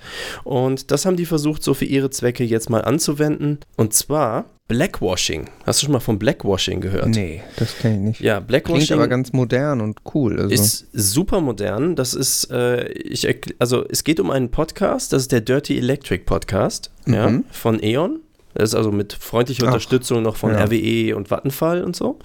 [0.45, 3.59] Und das haben die versucht, so für ihre Zwecke jetzt mal anzuwenden.
[3.75, 5.45] Und zwar Blackwashing.
[5.65, 7.07] Hast du schon mal von Blackwashing gehört?
[7.07, 8.19] Nee, das kenne ich nicht.
[8.21, 10.39] Ja, Blackwashing Klingt aber ganz modern und cool.
[10.39, 10.53] Also.
[10.53, 11.95] ist super modern.
[11.95, 13.27] Das ist, äh, ich
[13.59, 17.45] also es geht um einen Podcast, das ist der Dirty Electric Podcast ja, Mhm.
[17.49, 18.19] von E.ON.
[18.53, 20.63] Das ist also mit freundlicher Ach, Unterstützung noch von ja.
[20.65, 22.17] RWE und Vattenfall und so.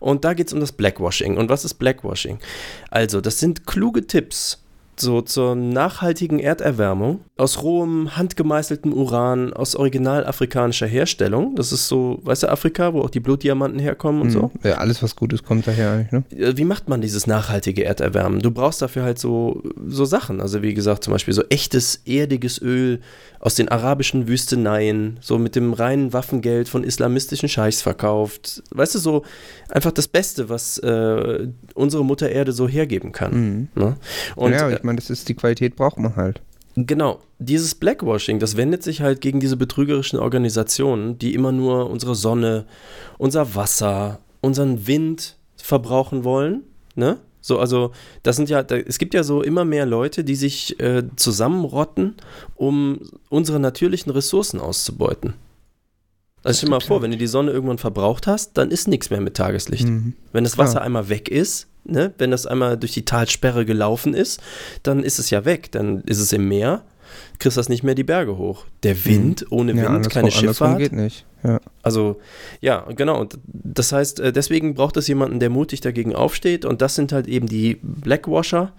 [0.00, 1.36] Und da geht es um das Blackwashing.
[1.36, 2.38] Und was ist Blackwashing?
[2.90, 4.62] Also, das sind kluge Tipps
[5.00, 11.54] so zur nachhaltigen Erderwärmung aus rohem, handgemeißeltem Uran aus original afrikanischer Herstellung.
[11.54, 14.42] Das ist so, weißt du, Afrika, wo auch die Blutdiamanten herkommen und so.
[14.42, 14.68] Mhm.
[14.68, 16.24] Ja, alles, was gut ist, kommt daher eigentlich, ne?
[16.30, 18.40] Äh, wie macht man dieses nachhaltige Erderwärmen?
[18.40, 20.40] Du brauchst dafür halt so, so Sachen.
[20.40, 23.00] Also wie gesagt, zum Beispiel so echtes, erdiges Öl
[23.40, 28.64] aus den arabischen Wüsteneien, so mit dem reinen Waffengeld von islamistischen Scheichs verkauft.
[28.70, 29.24] Weißt du, so
[29.68, 33.68] einfach das Beste, was äh, unsere Mutter Erde so hergeben kann.
[33.74, 33.96] Ne?
[34.34, 36.40] Und ja, äh, ich meine, das ist die Qualität, braucht man halt.
[36.74, 42.14] Genau, dieses Blackwashing, das wendet sich halt gegen diese betrügerischen Organisationen, die immer nur unsere
[42.14, 42.66] Sonne,
[43.18, 46.62] unser Wasser, unseren Wind verbrauchen wollen,
[46.94, 47.18] ne?
[47.40, 47.92] So, also,
[48.24, 52.16] das sind ja, da, es gibt ja so immer mehr Leute, die sich äh, zusammenrotten,
[52.56, 55.34] um unsere natürlichen Ressourcen auszubeuten.
[56.42, 59.10] Also stell dir mal vor, wenn du die Sonne irgendwann verbraucht hast, dann ist nichts
[59.10, 59.88] mehr mit Tageslicht.
[59.88, 60.14] Mhm.
[60.32, 60.66] Wenn das Klar.
[60.66, 64.40] Wasser einmal weg ist, ne, wenn das einmal durch die Talsperre gelaufen ist,
[64.82, 65.70] dann ist es ja weg.
[65.72, 66.82] Dann ist es im Meer,
[67.38, 68.64] kriegst das nicht mehr die Berge hoch.
[68.82, 69.78] Der Wind, ohne Mhm.
[69.78, 70.78] ja, Wind, keine Schifffahrt.
[70.78, 71.24] geht nicht.
[71.44, 71.60] Ja.
[71.82, 72.20] Also,
[72.60, 73.20] ja, genau.
[73.20, 76.64] Und das heißt, äh, deswegen braucht es jemanden, der mutig dagegen aufsteht.
[76.64, 78.72] Und das sind halt eben die Blackwasher.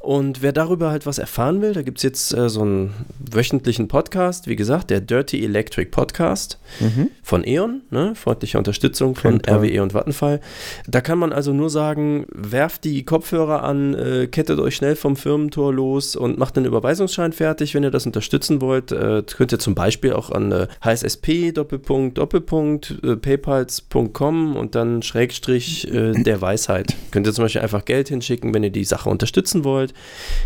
[0.00, 2.92] Und wer darüber halt was erfahren will, da gibt es jetzt äh, so einen
[3.30, 7.10] wöchentlichen Podcast, wie gesagt, der Dirty Electric Podcast Mhm.
[7.22, 8.14] von E.ON, ne?
[8.16, 9.48] freundliche Unterstützung von Klingt.
[9.48, 10.40] RWE und Vattenfall.
[10.88, 15.14] Da kann man also nur sagen, werft die Kopfhörer an, äh, kettet euch schnell vom
[15.16, 18.90] Firmentor los und macht einen Überweisungsschein fertig, wenn ihr das unterstützen wollt.
[18.90, 21.52] Äh, könnt ihr zum Beispiel auch an äh, HSSP,
[21.82, 26.94] Doppelpunkt, Doppelpunkt, äh, paypals.com und dann Schrägstrich äh, der Weisheit.
[27.10, 29.92] Könnt ihr zum Beispiel einfach Geld hinschicken, wenn ihr die Sache unterstützen wollt.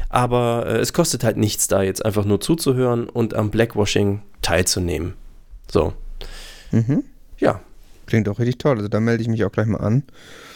[0.08, 5.14] Aber äh, es kostet halt nichts, da jetzt einfach nur zuzuhören und am Blackwashing teilzunehmen.
[5.70, 5.92] So,
[6.72, 7.04] Mhm.
[7.38, 7.60] ja,
[8.06, 8.76] Klingt auch richtig toll.
[8.76, 10.04] Also da melde ich mich auch gleich mal an.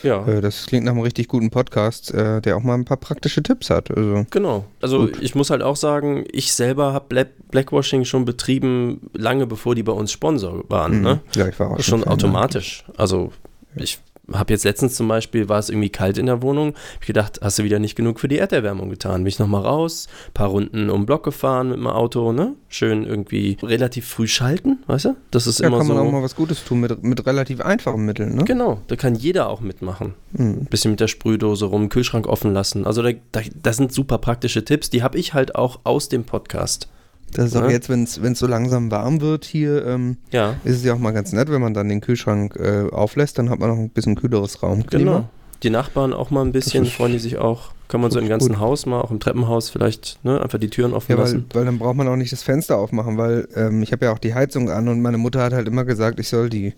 [0.02, 0.26] ja.
[0.26, 3.42] Äh, das klingt nach einem richtig guten Podcast, äh, der auch mal ein paar praktische
[3.42, 3.90] Tipps hat.
[3.90, 4.64] Also Genau.
[4.80, 5.20] Also Gut.
[5.20, 9.82] ich muss halt auch sagen, ich selber habe Black Blackwashing schon betrieben, lange bevor die
[9.82, 10.98] bei uns Sponsor waren.
[10.98, 11.02] mhm.
[11.02, 11.20] Ne?
[11.34, 12.84] ja, ich war auch ist schon Fan, automatisch.
[12.96, 13.32] Also
[13.74, 13.98] ich
[14.32, 17.58] habe jetzt letztens zum Beispiel, war es irgendwie kalt in der Wohnung, ich gedacht, hast
[17.58, 19.22] du wieder nicht genug für die Erderwärmung getan.
[19.22, 22.54] Bin ich nochmal raus, paar Runden um den Block gefahren mit dem Auto, ne?
[22.68, 25.16] Schön irgendwie relativ früh schalten, weißt du?
[25.30, 26.02] Das ist Ja, immer kann man so.
[26.04, 28.44] auch mal was Gutes tun mit, mit relativ einfachen Mitteln, ne?
[28.44, 30.14] Genau, da kann jeder auch mitmachen.
[30.32, 30.66] Mhm.
[30.66, 32.86] bisschen mit der Sprühdose rum, Kühlschrank offen lassen.
[32.86, 36.24] Also da, da, das sind super praktische Tipps, die habe ich halt auch aus dem
[36.24, 36.88] Podcast.
[37.32, 37.70] Das ist auch Ja.
[37.70, 41.12] jetzt, wenn es so langsam warm wird hier, ähm, Ja, ist es ja auch mal
[41.12, 44.16] ganz nett, wenn man dann den Kühlschrank äh, auflässt, dann hat man noch ein bisschen
[44.16, 45.12] kühleres Raumklima.
[45.12, 45.28] genau.
[45.62, 47.72] Die Nachbarn auch mal ein bisschen, freuen die sich auch.
[47.88, 48.60] Kann man so im ganzen gut.
[48.60, 51.44] Haus mal, auch im Treppenhaus vielleicht, ne, einfach die Türen offen Ja, weil, lassen.
[51.52, 54.18] weil dann braucht man auch nicht das Fenster aufmachen, weil ähm, ich habe ja auch
[54.18, 56.72] die Heizung an und meine Mutter hat halt immer gesagt, ich soll die,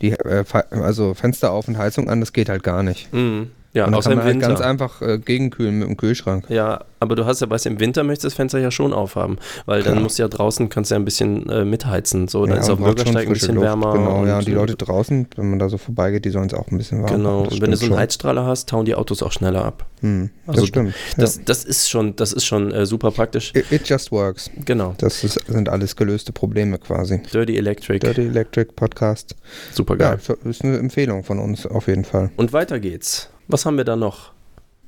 [0.00, 3.12] die äh, also Fenster auf und Heizung an, das geht halt gar nicht.
[3.12, 3.50] Mhm.
[3.72, 6.44] Ja, und dann außer kann im man halt ganz einfach äh, gegenkühlen mit dem Kühlschrank.
[6.48, 8.92] ja, aber du hast ja, weißt du, im Winter möchtest du das Fenster ja schon
[8.92, 10.02] aufhaben, weil dann Klar.
[10.02, 12.72] musst du ja draußen, kannst du ja ein bisschen äh, mitheizen, so, dann ist und
[12.72, 13.66] auf schon Bürgersteig ein bisschen Luft.
[13.66, 13.92] wärmer.
[13.92, 16.66] Genau, ja, und- die Leute draußen, wenn man da so vorbeigeht, die sollen es auch
[16.70, 19.32] ein bisschen warm Genau, und wenn du so einen Heizstrahler hast, tauen die Autos auch
[19.32, 19.86] schneller ab.
[20.00, 20.94] Hm, das Also stimmt.
[21.16, 23.52] Das, das ist schon, das ist schon äh, super praktisch.
[23.54, 23.60] ja.
[23.60, 24.50] It, it just works.
[24.64, 24.94] Genau.
[24.98, 27.20] Das ist, sind alles gelöste Probleme quasi.
[27.32, 27.98] Dirty Electric.
[28.00, 29.36] Dirty Electric Podcast.
[29.72, 30.20] Super Ja, geil.
[30.22, 32.30] so- ist eine Empfehlung von uns auf jeden Fall.
[32.36, 33.28] Und weiter geht's.
[33.48, 34.32] Was haben wir da noch?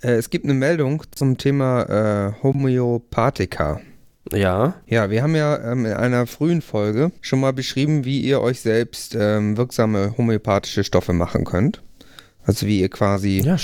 [0.03, 1.83] Äh, es gibt eine Meldung zum Thema
[2.39, 3.81] äh, Homöopathika.
[4.33, 8.41] Ja, Ja, wir haben ja ähm, in einer frühen Folge schon mal beschrieben, wie ihr
[8.41, 11.83] euch selbst ähm, wirksame homöopathische Stoffe machen könnt.
[12.45, 13.57] Also wie ihr quasi ja,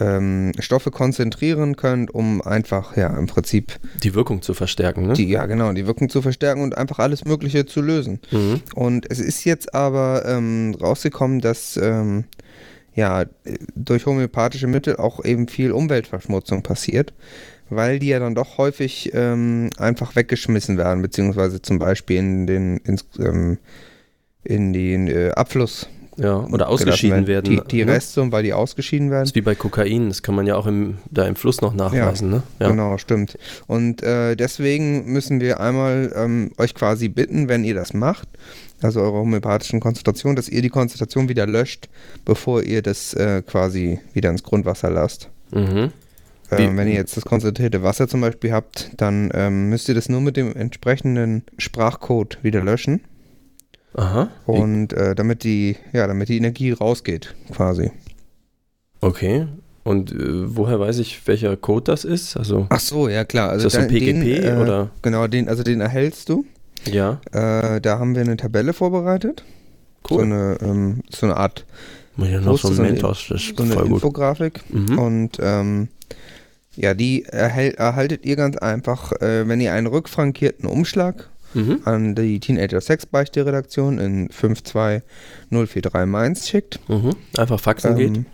[0.00, 5.14] ähm, Stoffe konzentrieren könnt, um einfach, ja, im Prinzip Die Wirkung zu verstärken, ne?
[5.14, 8.20] die, ja genau, die Wirkung zu verstärken und einfach alles Mögliche zu lösen.
[8.30, 8.60] Mhm.
[8.74, 12.24] Und es ist jetzt aber ähm, rausgekommen, dass ähm,
[12.94, 13.24] ja
[13.74, 17.14] durch homöopathische Mittel auch eben viel Umweltverschmutzung passiert,
[17.70, 22.76] weil die ja dann doch häufig ähm, einfach weggeschmissen werden, beziehungsweise zum Beispiel in den,
[22.78, 23.58] ins, ähm,
[24.44, 27.44] in den äh, Abfluss Ja, oder ausgeschieden werden.
[27.44, 27.92] Die, die ne?
[27.92, 29.22] Restsumme, weil die ausgeschieden werden.
[29.22, 31.74] Das ist wie bei Kokain, das kann man ja auch im, da im Fluss noch
[31.74, 32.42] nachweisen, ne?
[32.58, 32.68] Ja.
[32.70, 33.36] Genau, stimmt.
[33.66, 38.28] Und äh, deswegen müssen wir einmal ähm, euch quasi bitten, wenn ihr das macht,
[38.80, 41.88] also eure homöopathischen Konzentrationen, dass ihr die Konzentration wieder löscht,
[42.24, 45.28] bevor ihr das äh, quasi wieder ins Grundwasser lasst.
[45.52, 45.92] Mhm.
[46.50, 50.08] Ähm, wenn ihr jetzt das konzentrierte Wasser zum Beispiel habt, dann ähm, müsst ihr das
[50.08, 53.00] nur mit dem entsprechenden Sprachcode wieder löschen.
[53.96, 54.28] Aha.
[54.46, 57.90] Und äh, damit die, ja, damit die Energie rausgeht, quasi.
[59.00, 59.46] Okay.
[59.84, 60.16] Und äh,
[60.56, 62.36] woher weiß ich, welcher Code das ist?
[62.36, 63.50] Also, Ach so, ja klar.
[63.50, 64.90] Also ist das so da- den, PGP äh, oder?
[65.02, 66.44] Genau, den, also den erhältst du.
[66.90, 69.44] Ja, Äh, da haben wir eine Tabelle vorbereitet.
[70.08, 70.22] So cool.
[70.24, 71.64] eine, ähm, so eine Art,
[72.16, 73.94] Muss ja noch so ein so Mentos, das ist so eine voll gut.
[73.94, 74.60] Infografik.
[74.72, 74.98] Mhm.
[74.98, 75.88] Und ähm,
[76.76, 81.80] ja, die erhält, erhaltet ihr ganz einfach, äh, wenn ihr einen rückfrankierten Umschlag Mhm.
[81.84, 86.80] an die Teenager Sexbeichte Redaktion in 52043 Mainz schickt.
[86.88, 87.14] Mhm.
[87.36, 88.16] Einfach faxen geht.
[88.16, 88.26] Ähm,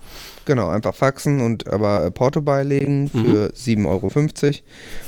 [0.44, 3.24] Genau, einfach faxen und aber Porto beilegen Mhm.
[3.24, 4.10] für 7,50 Euro.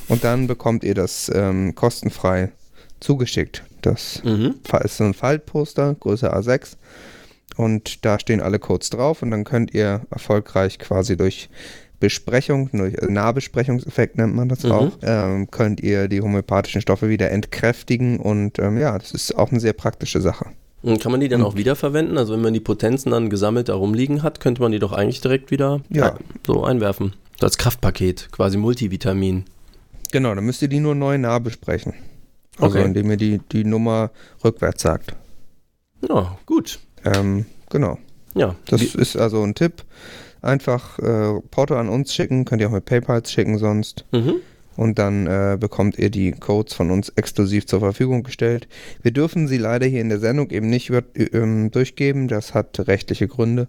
[0.09, 2.53] Und dann bekommt ihr das ähm, kostenfrei
[3.01, 3.64] zugeschickt.
[3.83, 4.55] Das Mhm.
[4.85, 6.77] Ist so ein Faltposter, Größe A6.
[7.57, 11.49] Und da stehen alle Codes drauf und dann könnt ihr erfolgreich quasi durch
[12.00, 14.72] Besprechung, durch äh, Nahbesprechungseffekt nennt man das Mhm.
[14.72, 19.50] auch, ähm, könnt ihr die homöopathischen Stoffe wieder entkräftigen und ähm, ja, das ist auch
[19.50, 20.46] eine sehr praktische Sache.
[20.83, 21.46] Und kann man die dann Mhm.
[21.46, 22.18] auch wiederverwenden?
[22.18, 25.20] Also wenn man die Potenzen dann gesammelt da rumliegen hat, könnte man die doch eigentlich
[25.22, 26.16] direkt wieder Ja.
[26.46, 27.14] so einwerfen.
[27.40, 29.44] So als Kraftpaket, quasi Multivitamin.
[30.12, 31.94] Genau, dann müsst ihr die nur neu nahbesprechen.
[32.59, 32.87] Also Okay.
[32.87, 34.11] indem ihr die, die Nummer
[34.44, 35.16] rückwärts sagt.
[36.09, 36.78] Ja, gut.
[37.04, 37.98] Ähm, genau.
[38.35, 39.83] Ja, Das ist also ein Tipp.
[40.44, 44.04] Einfach äh, Porto an uns schicken, könnt ihr auch mit PayPal schicken sonst.
[44.12, 44.35] mhm.
[44.76, 48.66] Und dann äh, bekommt ihr die Codes von uns exklusiv zur Verfügung gestellt.
[49.02, 51.02] Wir dürfen sie leider hier in der Sendung eben nicht über,
[51.33, 52.26] ähm, durchgeben.
[52.26, 53.68] Das hat rechtliche Gründe.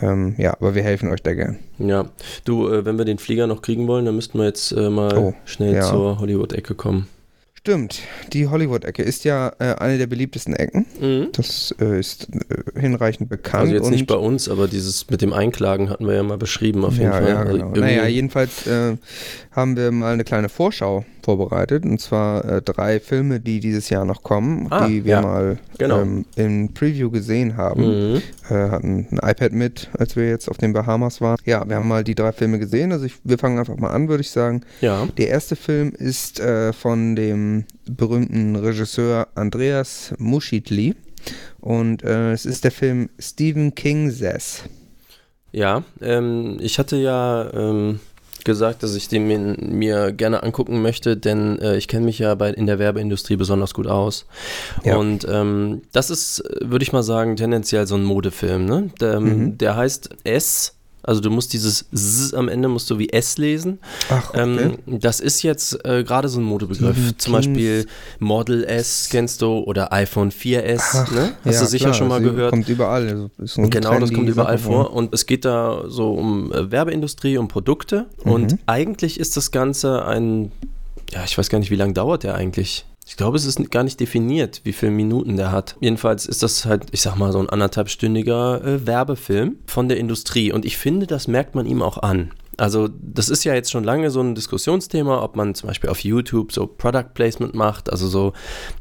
[0.00, 1.58] Ähm, ja, aber wir helfen euch da gern.
[1.78, 2.06] ja.
[2.46, 5.16] Du, äh, wenn wir den Flieger noch kriegen wollen, dann müssten wir jetzt äh, mal
[5.18, 5.82] Oh, schnell ja.
[5.82, 7.08] zur Hollywood-Ecke kommen.
[7.66, 7.98] Stimmt,
[8.32, 10.86] die Hollywood-Ecke ist ja äh, eine der beliebtesten Ecken.
[11.00, 11.30] Mhm.
[11.32, 13.64] Das äh, ist äh, hinreichend bekannt.
[13.64, 16.84] Also jetzt nicht bei uns, aber dieses mit dem Einklagen hatten wir ja mal beschrieben
[16.84, 17.28] auf jeden ja, Fall.
[17.28, 17.64] Ja, Also genau.
[17.64, 18.96] irgendwie- naja, jedenfalls äh,
[19.50, 21.84] haben wir mal eine kleine Vorschau vorbereitet.
[21.84, 25.22] Und zwar äh, drei Filme, die dieses Jahr noch kommen, Ah, die wir ja.
[25.22, 26.00] mal Genau.
[26.00, 27.82] ähm, im Preview gesehen haben.
[28.12, 28.22] Mhm.
[28.48, 31.36] Äh, hatten ein iPad mit, als wir jetzt auf den Bahamas waren.
[31.44, 32.92] Ja, wir haben mal die drei Filme gesehen.
[32.92, 34.62] Also ich, wir fangen einfach mal an, würde ich sagen.
[34.80, 35.06] Ja.
[35.18, 40.94] Der erste Film ist äh, von dem berühmten Regisseur Andreas Muschitli.
[41.60, 44.62] Und äh, es ist der Film Stephen King Says.
[45.50, 47.98] Ja, ähm, ich hatte ja ähm,
[48.46, 52.34] gesagt, dass ich den mir, mir gerne angucken möchte, denn äh, ich kenne mich ja
[52.34, 54.24] bei, in der Werbeindustrie besonders gut aus.
[54.84, 54.96] Ja.
[54.96, 58.64] Und ähm, das ist, äh, würde ich mal sagen, tendenziell so ein Modefilm.
[58.64, 58.90] Ne?
[59.00, 59.58] Der, ähm, Mhm.
[59.58, 60.72] der heißt S.
[61.06, 63.78] Also du musst dieses S am Ende musst du wie S lesen.
[64.10, 66.96] Ach, Ähm, das ist jetzt äh, gerade so ein Modebegriff.
[66.96, 67.86] Stephen Zum Beispiel
[68.18, 70.80] Model S kennst du oder iPhone 4S.
[70.92, 71.34] Ach, ne?
[71.44, 72.50] Hast ja, du sicher klar, schon mal sie gehört.
[72.50, 73.28] Kommt überall.
[73.38, 74.68] Also Genau, das kommt überall Sache.
[74.68, 74.92] vor.
[74.92, 78.06] Und es geht da so um äh, Werbeindustrie, um Produkte.
[78.24, 78.32] Mhm.
[78.32, 80.50] Und eigentlich ist das Ganze ein,
[81.12, 82.84] ja, ich weiß gar nicht, wie lange dauert der eigentlich.
[83.08, 85.76] Ich glaube, es ist gar nicht definiert, wie viele Minuten der hat.
[85.80, 90.50] Jedenfalls ist das halt, ich sag mal, so ein anderthalbstündiger äh, Werbefilm von der Industrie.
[90.52, 92.32] Und ich finde, das merkt man ihm auch an.
[92.56, 96.00] Also, das ist ja jetzt schon lange so ein Diskussionsthema, ob man zum Beispiel auf
[96.00, 97.90] YouTube so Product Placement macht.
[97.90, 98.32] Also so,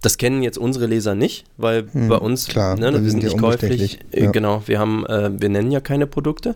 [0.02, 3.38] das kennen jetzt unsere Leser nicht, weil Hm, bei uns, klar, ne, wir sind nicht
[3.38, 4.00] käuflich.
[4.12, 4.32] Äh, ja.
[4.32, 6.56] Genau, wir haben, äh, wir nennen ja keine Produkte,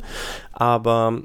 [0.53, 1.21] aber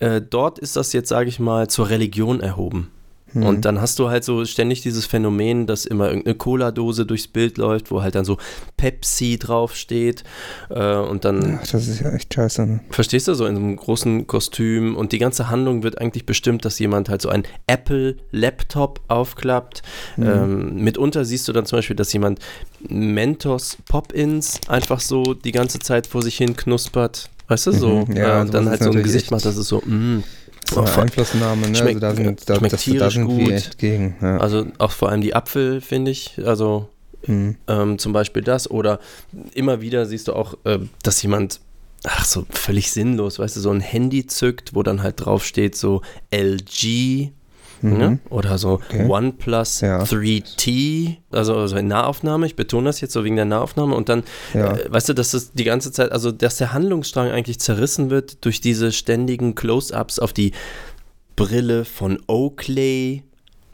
[0.00, 2.90] äh, dort ist das jetzt, sage ich mal, zur Religion erhoben.
[3.34, 7.58] Und dann hast du halt so ständig dieses Phänomen, dass immer irgendeine Cola-Dose durchs Bild
[7.58, 8.38] läuft, wo halt dann so
[8.76, 10.24] Pepsi draufsteht.
[10.70, 12.66] Äh, und dann, Ach, das ist ja echt scheiße.
[12.66, 12.80] Ne?
[12.90, 14.96] verstehst du, so in so einem großen Kostüm.
[14.96, 19.82] Und die ganze Handlung wird eigentlich bestimmt, dass jemand halt so ein Apple-Laptop aufklappt.
[20.16, 20.26] Mhm.
[20.26, 22.40] Ähm, mitunter siehst du dann zum Beispiel, dass jemand
[22.88, 27.30] Mentos Pop-Ins einfach so die ganze Zeit vor sich hin knuspert.
[27.48, 28.06] Weißt du, so.
[28.06, 30.22] Mhm, ja, äh, dann halt so ein Gesicht echt- macht, das ist so, mm.
[30.68, 31.74] Vor- Einflussnahme, ne?
[31.74, 33.50] Schmeckt- also da sind, da, schmeckt das, da tierisch sind gut.
[33.50, 34.16] echt gegen.
[34.20, 34.38] Ja.
[34.38, 36.40] Also auch vor allem die Apfel, finde ich.
[36.44, 36.88] Also
[37.24, 37.56] Hm.
[37.66, 38.70] ähm, zum Beispiel das.
[38.70, 39.00] Oder
[39.54, 41.60] immer wieder siehst du auch, äh, dass jemand,
[42.04, 46.02] ach so, völlig sinnlos, weißt du, so ein Handy zückt, wo dann halt draufsteht so
[46.30, 47.32] LG.
[47.82, 48.18] Ne?
[48.30, 48.74] Oder so Mhm.
[48.74, 49.06] Okay.
[49.08, 50.02] OnePlus Ja.
[50.02, 54.22] 3T, also, also in Nahaufnahme, ich betone das jetzt so wegen der Nahaufnahme und dann,
[54.54, 54.72] Ja.
[54.76, 58.44] äh, weißt du, dass das die ganze Zeit, also dass der Handlungsstrang eigentlich zerrissen wird
[58.44, 60.52] durch diese ständigen Close-Ups auf die
[61.36, 63.22] Brille von Oakley,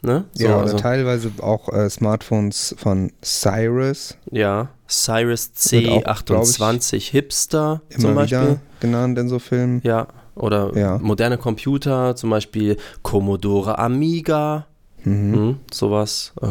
[0.01, 0.25] Ne?
[0.33, 4.69] So, ja, oder also, teilweise auch äh, Smartphones von Cyrus, ja.
[4.87, 8.39] Cyrus Wird auch, glaub C28 Hipster immer zum Beispiel.
[8.41, 9.81] wieder genannt in so Filmen.
[9.83, 10.05] Ja.
[10.35, 10.97] Oder Ja.
[10.99, 14.67] moderne Computer, zum Beispiel Commodore Amiga.
[15.03, 15.33] Mhm.
[15.33, 16.33] Hm, sowas.
[16.41, 16.47] Äh,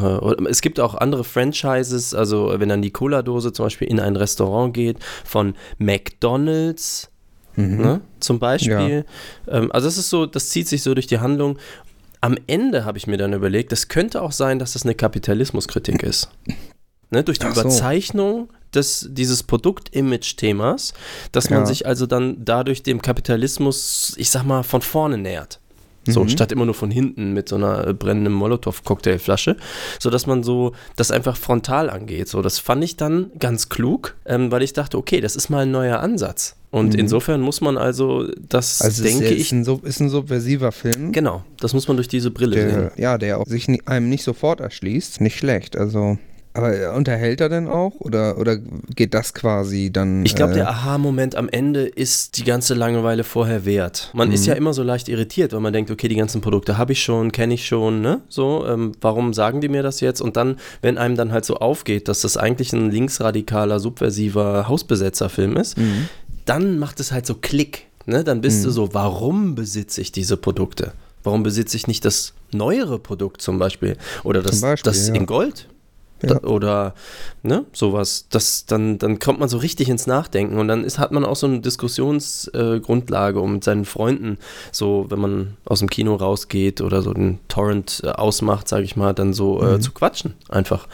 [0.49, 4.73] Es gibt auch andere Franchises, also wenn dann die Cola-Dose zum Beispiel in ein Restaurant
[4.73, 7.11] geht, von McDonalds,
[7.57, 7.77] Mhm.
[7.83, 9.05] ne, zum Beispiel.
[9.49, 11.59] Ähm, also das ist so, das zieht sich so durch die Handlung.
[12.21, 16.03] Am Ende habe ich mir dann überlegt, das könnte auch sein, dass das eine Kapitalismuskritik
[16.03, 16.31] ist.
[17.11, 17.61] Ne, durch die so.
[17.61, 20.95] Überzeichnung des, dieses Produkt-Image-Themas,
[21.33, 21.67] dass man Ja.
[21.67, 25.61] sich also dann dadurch dem Kapitalismus, ich sag mal, von vorne nähert.
[26.07, 26.29] So, Mhm.
[26.29, 29.57] statt immer nur von hinten mit so einer brennenden Molotow-Cocktailflasche,
[29.99, 32.29] sodass man so das einfach frontal angeht.
[32.29, 35.61] So, das fand ich dann ganz klug, ähm, weil ich dachte, okay, das ist mal
[35.63, 36.57] ein neuer Ansatz.
[36.71, 36.99] Und Mhm.
[36.99, 41.43] insofern muss man also, das Also denke ist, ich, ein, ist ein subversiver Film, genau,
[41.59, 42.91] das muss man durch diese Brille sehen.
[42.97, 45.23] der, ja, der sich einem nicht sofort erschließt.
[45.23, 46.19] Nicht schlecht, also.
[46.57, 47.95] Aber äh, unterhält er denn auch?
[47.99, 50.25] Oder, oder geht das quasi dann.
[50.25, 54.11] Ich glaube, äh, der Aha-Moment am Ende ist die ganze Langeweile vorher wert.
[54.15, 54.35] Man Mhm.
[54.35, 57.03] ist ja immer so leicht irritiert, weil man denkt, okay, die ganzen Produkte habe ich
[57.03, 58.21] schon, kenne ich schon, ne?
[58.29, 60.21] So, ähm, warum sagen die mir das jetzt?
[60.21, 65.57] Und dann, wenn einem dann halt so aufgeht, dass das eigentlich ein linksradikaler, subversiver Hausbesetzerfilm
[65.57, 66.09] ist, Mhm.
[66.45, 67.87] dann macht es halt so Klick.
[68.07, 68.23] Ne?
[68.23, 70.93] Dann bist du so, warum besitze ich diese Produkte?
[71.25, 73.97] Warum besitze ich nicht das neuere Produkt zum Beispiel?
[74.25, 75.15] Oder das, Zum Beispiel, das ja.
[75.15, 75.69] in Gold?
[76.31, 76.43] Ja.
[76.43, 76.95] Oder
[77.43, 78.27] ne, sowas.
[78.31, 81.37] Das, dann, dann kommt man so richtig ins Nachdenken und dann ist, hat man auch
[81.37, 84.39] so eine Diskussionsgrundlage, äh, um mit seinen Freunden,
[84.73, 88.97] so wenn man aus dem Kino rausgeht oder so den Torrent äh, ausmacht, sage ich
[88.97, 89.81] mal, dann so äh, Mhm.
[89.81, 90.87] zu quatschen einfach.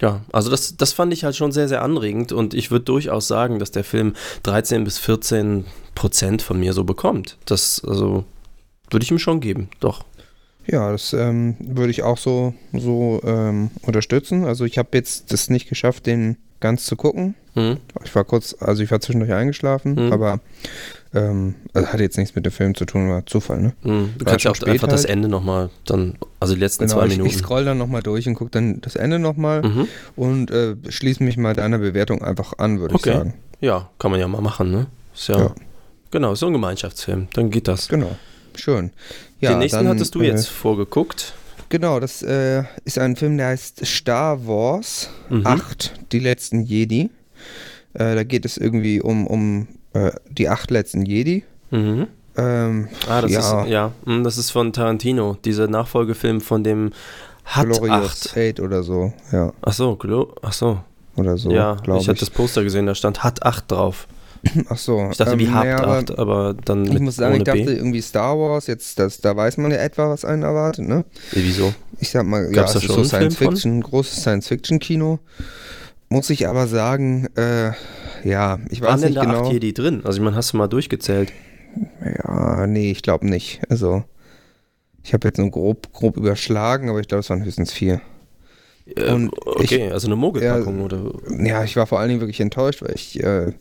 [0.00, 3.28] Ja, also das, das fand ich halt schon sehr, sehr anregend und ich würde durchaus
[3.28, 4.14] sagen, dass der Film
[4.44, 7.36] 13 bis 14 Prozent von mir so bekommt.
[7.44, 8.24] Das, also,
[8.90, 10.04] würde ich ihm schon geben, doch.
[10.66, 14.44] Ja, das ähm, würde ich auch so, so ähm, unterstützen.
[14.44, 17.34] Also ich habe jetzt das nicht geschafft, den ganz zu gucken.
[17.54, 17.78] Hm?
[18.04, 20.12] Ich war kurz, also ich war zwischendurch eingeschlafen, Mhm.
[20.12, 20.40] aber
[21.14, 23.72] ähm, also hat jetzt nichts mit dem Film zu tun, war Zufall, ne?
[23.82, 24.10] Hm.
[24.18, 25.10] Du War kannst ja auch einfach das halt.
[25.10, 27.30] Ende nochmal dann, also die letzten Genau, zwei ich, Minuten.
[27.30, 29.88] ich scroll dann nochmal durch und gucke dann das Ende nochmal Mhm.
[30.14, 33.10] und äh, schließe mich mal deiner Bewertung einfach an, würde Okay.
[33.10, 33.34] ich sagen.
[33.60, 34.86] Ja, kann man ja mal machen, ne?
[35.14, 35.54] Ist ja, Ja.
[36.12, 37.28] Genau, so ein Gemeinschaftsfilm.
[37.32, 37.88] Dann geht das.
[37.88, 38.14] Genau.
[38.54, 38.90] Schön.
[39.40, 41.34] Ja, Den nächsten dann, hattest du äh, jetzt vorgeguckt.
[41.68, 45.46] Genau, das äh, ist ein Film, der heißt Star Wars Mhm.
[45.46, 47.10] 8, die letzten Jedi.
[47.94, 51.44] Äh, da geht es irgendwie um, um äh, die acht letzten Jedi.
[51.70, 52.06] Mhm.
[52.36, 56.92] Ähm, Ah, das ja, ist, ja, hm, das ist von Tarantino, dieser Nachfolgefilm von dem
[57.44, 58.36] Hat Glorious 8.
[58.58, 59.12] 8 oder so.
[59.32, 60.80] Ja, Ach so, Glo ach so.
[61.16, 62.08] oder so, ja, ich ich.
[62.08, 64.06] hatte das Poster gesehen, da stand Hat 8 drauf.
[64.68, 65.08] Ach so.
[65.10, 67.64] Ich dachte, wie ähm, Habt naja, aber 8, aber dann Ich muss sagen, ich dachte
[67.64, 67.72] B.
[67.72, 71.04] irgendwie Star Wars, jetzt, das, da weiß man ja etwa, was einen erwartet, ne?
[71.32, 71.74] Wie, Wieso?
[71.98, 74.20] Ich sag mal, ja, Gab's da es ist schon so einen Film Science Fiction, großes
[74.20, 75.18] Science Fiction Kino.
[76.08, 77.72] Muss ich aber sagen, äh,
[78.24, 79.44] ja, ich weiß Waren denn nicht da genau.
[79.46, 80.00] 8 Jedi drin?
[80.04, 81.32] Also ich meine, hast du mal durchgezählt?
[82.04, 83.60] Ja, nee, ich glaube nicht.
[83.68, 84.04] Also,
[85.04, 88.00] ich habe jetzt nur grob, grob überschlagen, aber ich glaube, es waren höchstens vier.
[88.96, 91.12] Äh, Und okay, also eine Mogelpackung oder.
[91.38, 93.52] Ja, ich war vor allen Dingen wirklich enttäuscht, weil ich, äh,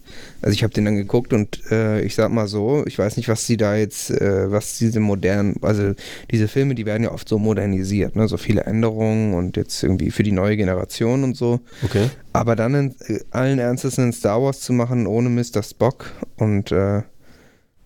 [0.42, 3.28] also ich habe den dann geguckt und äh, ich sag mal so, ich weiß nicht,
[3.30, 5.94] was sie da jetzt, äh, was diese modernen, also
[6.32, 10.10] diese Filme, die werden ja oft so modernisiert, ne, so viele Änderungen und jetzt irgendwie
[10.12, 11.60] für die neue Generation und so.
[11.84, 12.10] Okay.
[12.34, 15.62] Aber dann in, äh, allen Ernstes einen Star Wars zu machen ohne Mr.
[15.64, 16.06] Spock
[16.38, 17.02] und äh,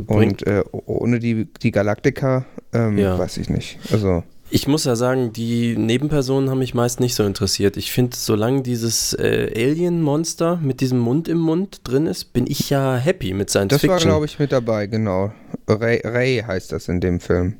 [0.07, 3.17] und äh, ohne die, die Galaktika, ähm, Ja.
[3.17, 3.77] weiß ich nicht.
[3.91, 7.75] Also, Ich muss ja sagen, die Nebenpersonen haben mich meist nicht so interessiert.
[7.75, 12.69] Ich finde, solange dieses äh, Alien-Monster mit diesem Mund im Mund drin ist, bin ich
[12.69, 14.11] ja happy mit Science das war, Fiction.
[14.11, 15.33] glaube ich, mit dabei, genau.
[15.67, 17.55] Ray, Ray heißt das in dem Film.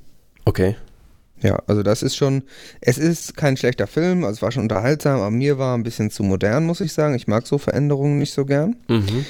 [0.46, 0.76] Okay.
[1.42, 2.44] Ja, also das ist schon,
[2.80, 6.10] es ist kein schlechter Film, also es war schon unterhaltsam, aber mir war ein bisschen
[6.10, 7.16] zu modern, muss ich sagen.
[7.16, 8.78] Ich mag so Veränderungen nicht so gern.
[8.88, 9.26] Mhm.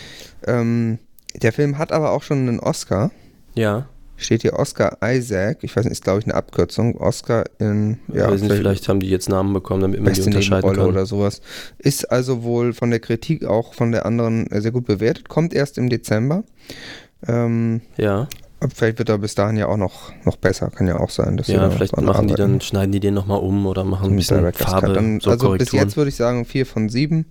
[0.46, 1.00] Ähm,
[1.36, 3.10] der Film hat aber auch schon einen Oscar.
[3.56, 3.88] Ja.
[4.16, 5.60] Steht hier Oscar Isaac.
[5.64, 6.96] Ich weiß nicht, ist glaube ich eine Abkürzung.
[6.98, 10.78] Oscar in, Ja, nicht, vielleicht haben die jetzt Namen bekommen, damit man die unterscheiden Nebenrolle
[10.78, 10.90] kann.
[10.90, 11.42] oder sowas.
[11.80, 15.30] Ist also wohl von der Kritik auch von der anderen äh, sehr gut bewertet.
[15.30, 16.44] Kommt erst im Dezember.
[17.28, 18.28] Ähm, Ja,
[18.74, 20.70] vielleicht wird er bis dahin ja auch noch, noch besser.
[20.70, 21.38] Kann ja auch sein.
[21.38, 22.52] Dass ja, vielleicht machen die arbeiten.
[22.54, 24.80] dann, schneiden die den nochmal um oder machen ein bisschen Director's Cut.
[24.82, 27.26] Farbe, Dann, so also bis jetzt würde ich sagen 4 von 7.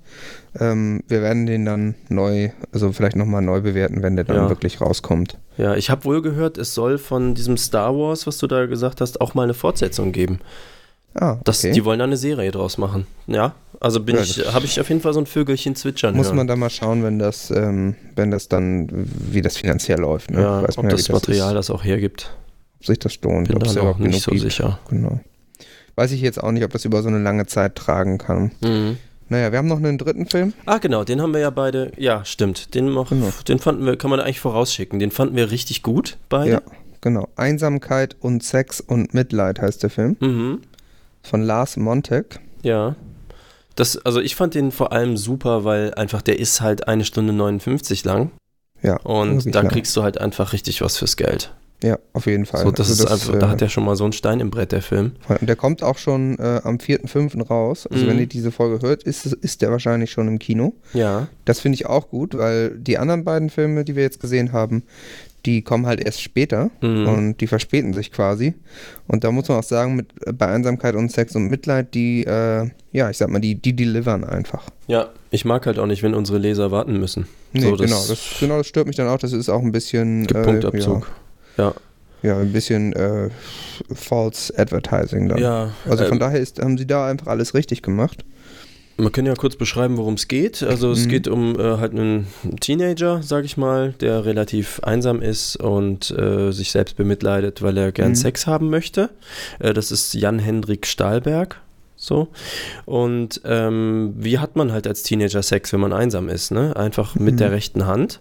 [0.59, 4.49] Ähm, wir werden den dann neu, also vielleicht nochmal neu bewerten, wenn der dann Ja.
[4.49, 5.39] wirklich rauskommt.
[5.57, 9.01] Ja, ich habe wohl gehört, es soll von diesem Star Wars, was du da gesagt
[9.01, 10.41] hast, auch mal eine Fortsetzung geben.
[11.15, 11.73] Ah, Das, okay.
[11.75, 13.07] Die wollen da eine Serie draus machen.
[13.27, 16.15] Ja, also bin Ja, ich, das- habe ich auf jeden Fall so ein Vögelchen zwitschern
[16.17, 16.37] Muss hören.
[16.37, 18.89] man da mal schauen, wenn das, ähm, wenn das dann,
[19.31, 20.31] wie das finanziell läuft.
[20.31, 20.41] Ne?
[20.41, 22.31] ja, Weiß ob das wie Material ist, das auch hergibt.
[22.81, 23.49] ob sich das lohnt.
[23.49, 24.43] Bin ob da überhaupt nicht so gibt.
[24.43, 24.79] sicher.
[24.89, 25.21] Genau.
[25.97, 28.53] weiß ich jetzt auch nicht, ob das über so eine lange Zeit tragen kann.
[28.63, 28.97] Mhm.
[29.29, 30.53] Naja, wir haben noch einen dritten Film.
[30.67, 31.91] Ah, genau, den haben wir ja beide.
[31.97, 32.75] Ja, stimmt.
[32.75, 33.31] Den, noch, Genau.
[33.49, 34.99] den fanden wir, kann man eigentlich vorausschicken.
[34.99, 36.51] Den fanden wir richtig gut, beide.
[36.51, 36.63] Ja,
[37.01, 37.29] genau.
[37.37, 40.17] Einsamkeit und Sex und Mitleid heißt der Film.
[40.21, 40.61] Mhm.
[41.23, 42.41] Von Lars Montag.
[42.63, 42.95] Ja.
[43.77, 47.33] Das, also ich fand den vor allem super, weil einfach der ist halt eine Stunde
[47.33, 48.31] 59 lang.
[48.83, 49.71] Ja, Und da lang.
[49.71, 51.55] kriegst du halt einfach richtig was fürs Geld.
[51.85, 52.63] Ja, auf jeden Fall.
[52.63, 54.51] So, das Also ist einfach, da äh, hat er schon mal so einen Stein im
[54.51, 55.13] Brett, der Film.
[55.29, 57.45] Und der kommt auch schon äh, am 4.5.
[57.49, 57.89] raus.
[57.89, 58.09] Also Mhm.
[58.09, 60.75] wenn ihr diese Folge hört, ist, ist der wahrscheinlich schon im Kino.
[60.95, 61.27] Ja.
[61.45, 64.85] Das finde ich auch gut, weil die anderen beiden Filme, die wir jetzt gesehen haben,
[65.47, 67.09] die kommen halt erst später Mhm.
[67.09, 68.55] und die verspäten sich quasi.
[69.09, 70.07] Und da muss man auch sagen, mit,
[70.39, 74.25] bei Einsamkeit und Sex und Mitleid, die, äh, ja, ich sag mal, die, die delivern
[74.25, 74.65] einfach.
[74.87, 77.27] Ja, ich mag halt auch nicht, wenn unsere Leser warten müssen.
[77.53, 79.19] Nee, so, genau, das, genau, das stört mich dann auch.
[79.19, 80.27] Das ist auch ein bisschen.
[80.27, 81.11] gibt äh, Punktabzug.
[81.57, 81.65] Ja.
[81.65, 81.75] Ja,
[82.23, 83.31] ja, ein bisschen äh,
[83.93, 85.39] False Advertising dann.
[85.39, 85.73] Ja.
[85.89, 88.25] Also von ähm, daher ist, haben sie da einfach alles richtig gemacht.
[88.99, 90.63] Wir können ja kurz beschreiben, worum es geht.
[90.63, 91.09] Also es Mhm.
[91.09, 92.27] geht um äh, halt einen
[92.61, 97.91] Teenager, sag ich mal, der relativ einsam ist und äh, sich selbst bemitleidet, weil er
[97.91, 98.15] gern Mhm.
[98.17, 99.11] Sex haben möchte.
[99.59, 101.61] Äh, das ist Jan-Hendrik Stahlberg.
[101.97, 102.29] So.
[102.85, 106.51] Und ähm, wie hat man halt als Teenager Sex, wenn man einsam ist?
[106.51, 106.75] Ne?
[106.77, 107.39] Einfach mit Mhm.
[107.39, 108.21] der rechten Hand.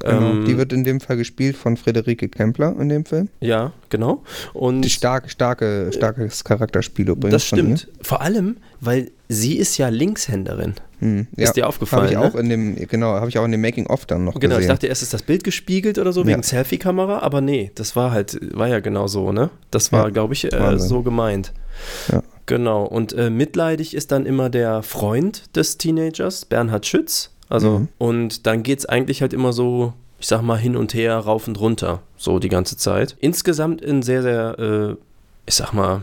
[0.00, 0.30] Genau.
[0.32, 3.28] Ähm, die wird in dem Fall gespielt von Friederike Kempler in dem Film.
[3.40, 4.22] ja, genau.
[4.52, 7.32] Und Die starke, starke, starkes Charakterspiel übrigens.
[7.32, 7.76] das von ihr.
[7.78, 7.88] stimmt.
[8.02, 10.74] Vor allem, weil sie ist ja Linkshänderin.
[11.00, 11.44] Hm, ja.
[11.44, 12.02] Ist dir aufgefallen?
[12.04, 12.24] Habe ich ne?
[12.26, 14.58] auch in dem, genau, habe ich auch in dem Making of dann noch Genau, ich
[14.60, 14.68] gesehen.
[14.68, 16.26] dachte erst ist das Bild gespiegelt oder so Ja.
[16.28, 19.50] wegen Selfie-Kamera, aber nee, das war halt, war ja genau so, ne?
[19.70, 21.52] Das war, Ja, glaube ich, äh, so gemeint.
[22.12, 22.22] Ja.
[22.46, 27.30] Genau, und äh, mitleidig ist dann immer der Freund des Teenagers, Bernhard Schütz.
[27.48, 27.88] Also, Mhm.
[27.98, 31.46] und dann geht es eigentlich halt immer so, ich sag mal, hin und her, rauf
[31.46, 33.16] und runter, so die ganze Zeit.
[33.20, 34.96] Insgesamt ein sehr, sehr, äh,
[35.46, 36.02] ich sag mal,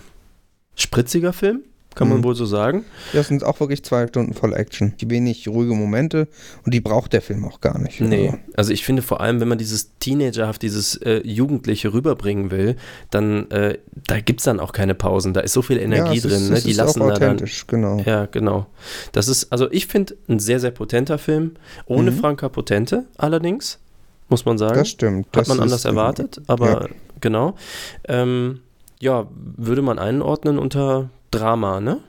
[0.76, 1.64] spritziger Film,
[1.96, 2.24] kann man Mhm.
[2.24, 2.84] wohl so sagen.
[3.14, 4.94] Das sind auch wirklich zwei Stunden voll Action.
[5.00, 6.28] Die wenig ruhige Momente
[6.66, 8.02] und die braucht der Film auch gar nicht.
[8.02, 12.52] Nee, Also, also ich finde vor allem, wenn man dieses Teenagerhaft, dieses äh, Jugendliche rüberbringen
[12.52, 12.76] will,
[13.10, 13.78] dann äh,
[14.08, 15.34] da gibt es dann auch keine Pausen.
[15.34, 16.42] Da ist so viel Energie ja, drin.
[16.44, 16.62] Ist, ne?
[16.62, 17.24] Die ist lassen auch da dann.
[17.34, 18.00] authentisch, genau.
[18.06, 18.66] Ja, genau.
[19.12, 21.52] Das ist, also ich finde, ein sehr, sehr potenter Film.
[21.86, 22.18] Ohne Mhm.
[22.18, 23.80] Franka Potente allerdings,
[24.30, 24.76] muss man sagen.
[24.76, 25.28] Das stimmt.
[25.28, 26.88] Hat Das man ist, anders äh, erwartet, aber ja.
[27.22, 27.56] genau.
[28.08, 28.60] Ähm,
[29.00, 29.28] ja,
[29.58, 32.00] würde man einordnen unter Drama, ne?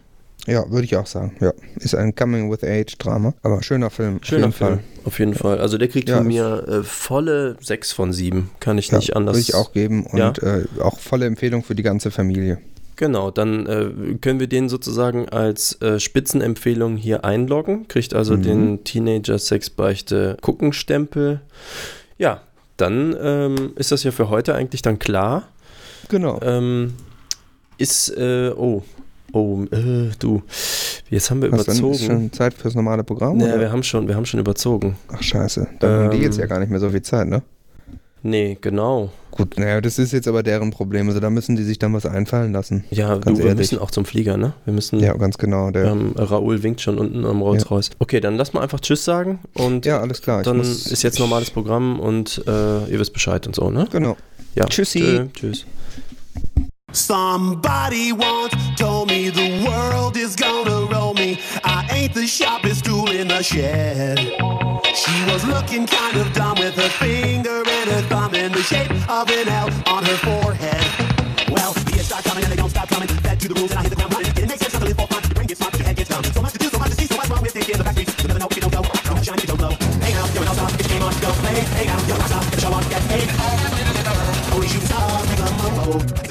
[0.47, 1.35] Ja, würde ich auch sagen.
[1.41, 3.33] Ja, ist ein Coming-with-Age-Drama.
[3.43, 4.17] Aber schöner Film.
[4.19, 4.81] auf Schöner jeden Film, Fall.
[5.07, 5.59] auf jeden Fall.
[5.59, 8.51] Also der kriegt Ja, von mir äh, volle 6 von 7.
[8.61, 10.33] Kann ich Ja, nicht anders Würde ich auch geben und Ja.
[10.43, 12.59] äh, auch volle Empfehlung für die ganze Familie.
[12.97, 17.89] Genau, dann äh, können wir den sozusagen als äh, Spitzenempfehlung hier einloggen.
[17.89, 18.43] Kriegt also Mhm.
[18.43, 21.41] den Teenager Sexbeichte Guckenstempel.
[22.19, 22.43] Ja,
[22.77, 25.45] dann ähm, ist das ja für heute eigentlich dann klar.
[26.09, 26.39] Genau.
[26.43, 26.95] Ähm,
[27.79, 28.83] ist, äh, oh,
[29.35, 30.43] oh, äh, du,
[31.11, 31.75] jetzt haben wir Was dann?
[31.75, 32.05] Ist überzogen.
[32.07, 33.37] schon Zeit fürs normale Programm?
[33.37, 33.61] Nee, oder?
[33.61, 34.97] wir haben schon, wir haben schon überzogen.
[35.13, 37.43] Ach scheiße, dann haben die Ähm, jetzt ja gar nicht mehr so viel Zeit, ne?
[38.27, 39.11] Nee, genau.
[39.33, 41.09] Gut, naja, das ist jetzt aber deren Problem.
[41.09, 42.85] Also da müssen die sich dann was einfallen lassen.
[42.91, 44.55] Ja, Ganz du, wir müssen auch zum Flieger, ne?
[44.65, 45.71] Wir müssen, Ja, ganz genau.
[45.71, 47.91] Der, ähm, Raoul winkt schon unten am Rolls-Royce.
[47.99, 50.43] Okay, dann lass mal einfach Tschüss sagen und ja, alles klar.
[50.43, 52.51] Dann muss- ist jetzt normales Programm und äh,
[52.91, 53.89] ihr wisst Bescheid und so, ne?
[53.93, 54.17] Genau.
[54.55, 54.65] Ja.
[54.67, 55.01] Tschüssi.
[55.01, 55.67] Tschö, tschüss.
[56.95, 61.41] Somebody once told me the world is gonna roll me.
[61.65, 64.19] I ain't the sharpest tool in the shed.
[64.95, 68.93] She was looking kind of dumb with her finger and her thumb in the shape
[69.11, 70.87] of an L on her forehead.
[71.51, 73.09] Well, the years start coming and they don't stop coming.
[73.23, 74.31] Back to the rules and I hit the ground running.
[74.31, 75.23] It makes sense to live for fun.
[75.25, 76.23] Your brain gets smart, your head gets dumb.
[76.23, 77.95] So much to do, so much to see, so much wrong with thinking the back
[77.95, 78.23] streets.
[78.23, 78.83] You never know if you don't go.
[78.83, 79.75] Don't shine if you don't glow.
[79.99, 80.71] Hey now, you're an all-star.
[80.79, 81.59] Your game on, go play.
[81.75, 82.43] Hey now, you're a rock star.
[82.45, 83.29] Get the show on, get paid.
[84.55, 86.24] Only shooting stars, make a mo-mo.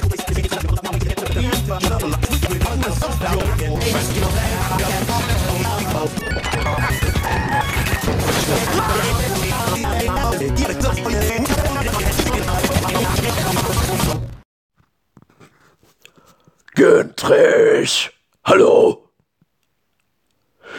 [16.74, 18.10] Güntrich!
[18.44, 19.08] Hallo?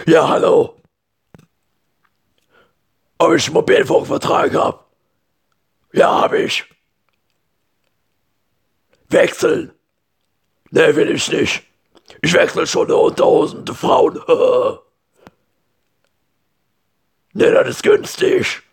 [0.05, 0.76] Ja, hallo?
[3.18, 4.91] Ob ich einen Mobilfunkvertrag hab?
[5.93, 6.66] Ja, hab ich.
[9.09, 9.74] Wechseln?
[10.70, 11.63] Ne, will ich nicht.
[12.22, 14.13] Ich wechsel schon eine Unterhosen, die Frauen.
[17.34, 18.64] ne, das ist günstig.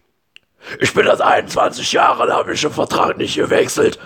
[0.81, 3.99] Ich bin das 21 Jahre, da habe ich den Vertrag nicht gewechselt.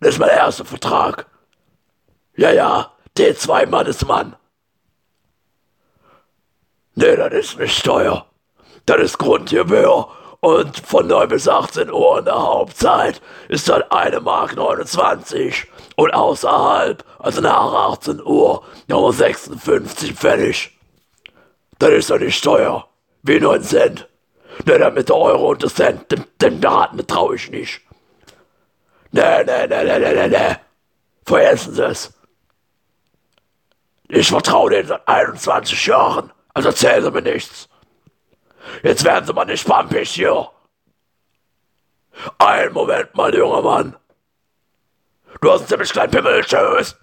[0.00, 1.26] Das ist mein erster Vertrag.
[2.36, 4.36] Ja, ja, T2 Mann ist Mann.
[6.94, 8.26] Nee, das ist nicht teuer.
[8.86, 10.08] Das ist Grundgebühr
[10.40, 15.66] Und von 9 bis 18 Uhr in der Hauptzeit ist dann 1 Mark 29.
[15.96, 20.78] Und außerhalb, also nach 18 Uhr, nochmal 56 Pfennig.
[21.78, 22.88] Das ist doch nicht teuer.
[23.22, 24.09] Wie 9 Cent.
[24.66, 27.80] Ne, der mit der Euro und der Cent, dem, dem Daten traue ich nicht.
[29.12, 30.60] Ne, ne, ne, ne, ne, ne, ne.
[31.24, 32.12] Vergessen Sie es.
[34.08, 36.32] Ich vertraue denen seit 21 Jahren.
[36.52, 37.68] Also erzählen Sie mir nichts.
[38.82, 40.50] Jetzt werden Sie mal nicht pampig hier.
[42.38, 43.96] Einen Moment mal, junger Mann.
[45.40, 46.44] Du hast einen ziemlich kleinen Pimmel.
[46.44, 46.96] Tschüss.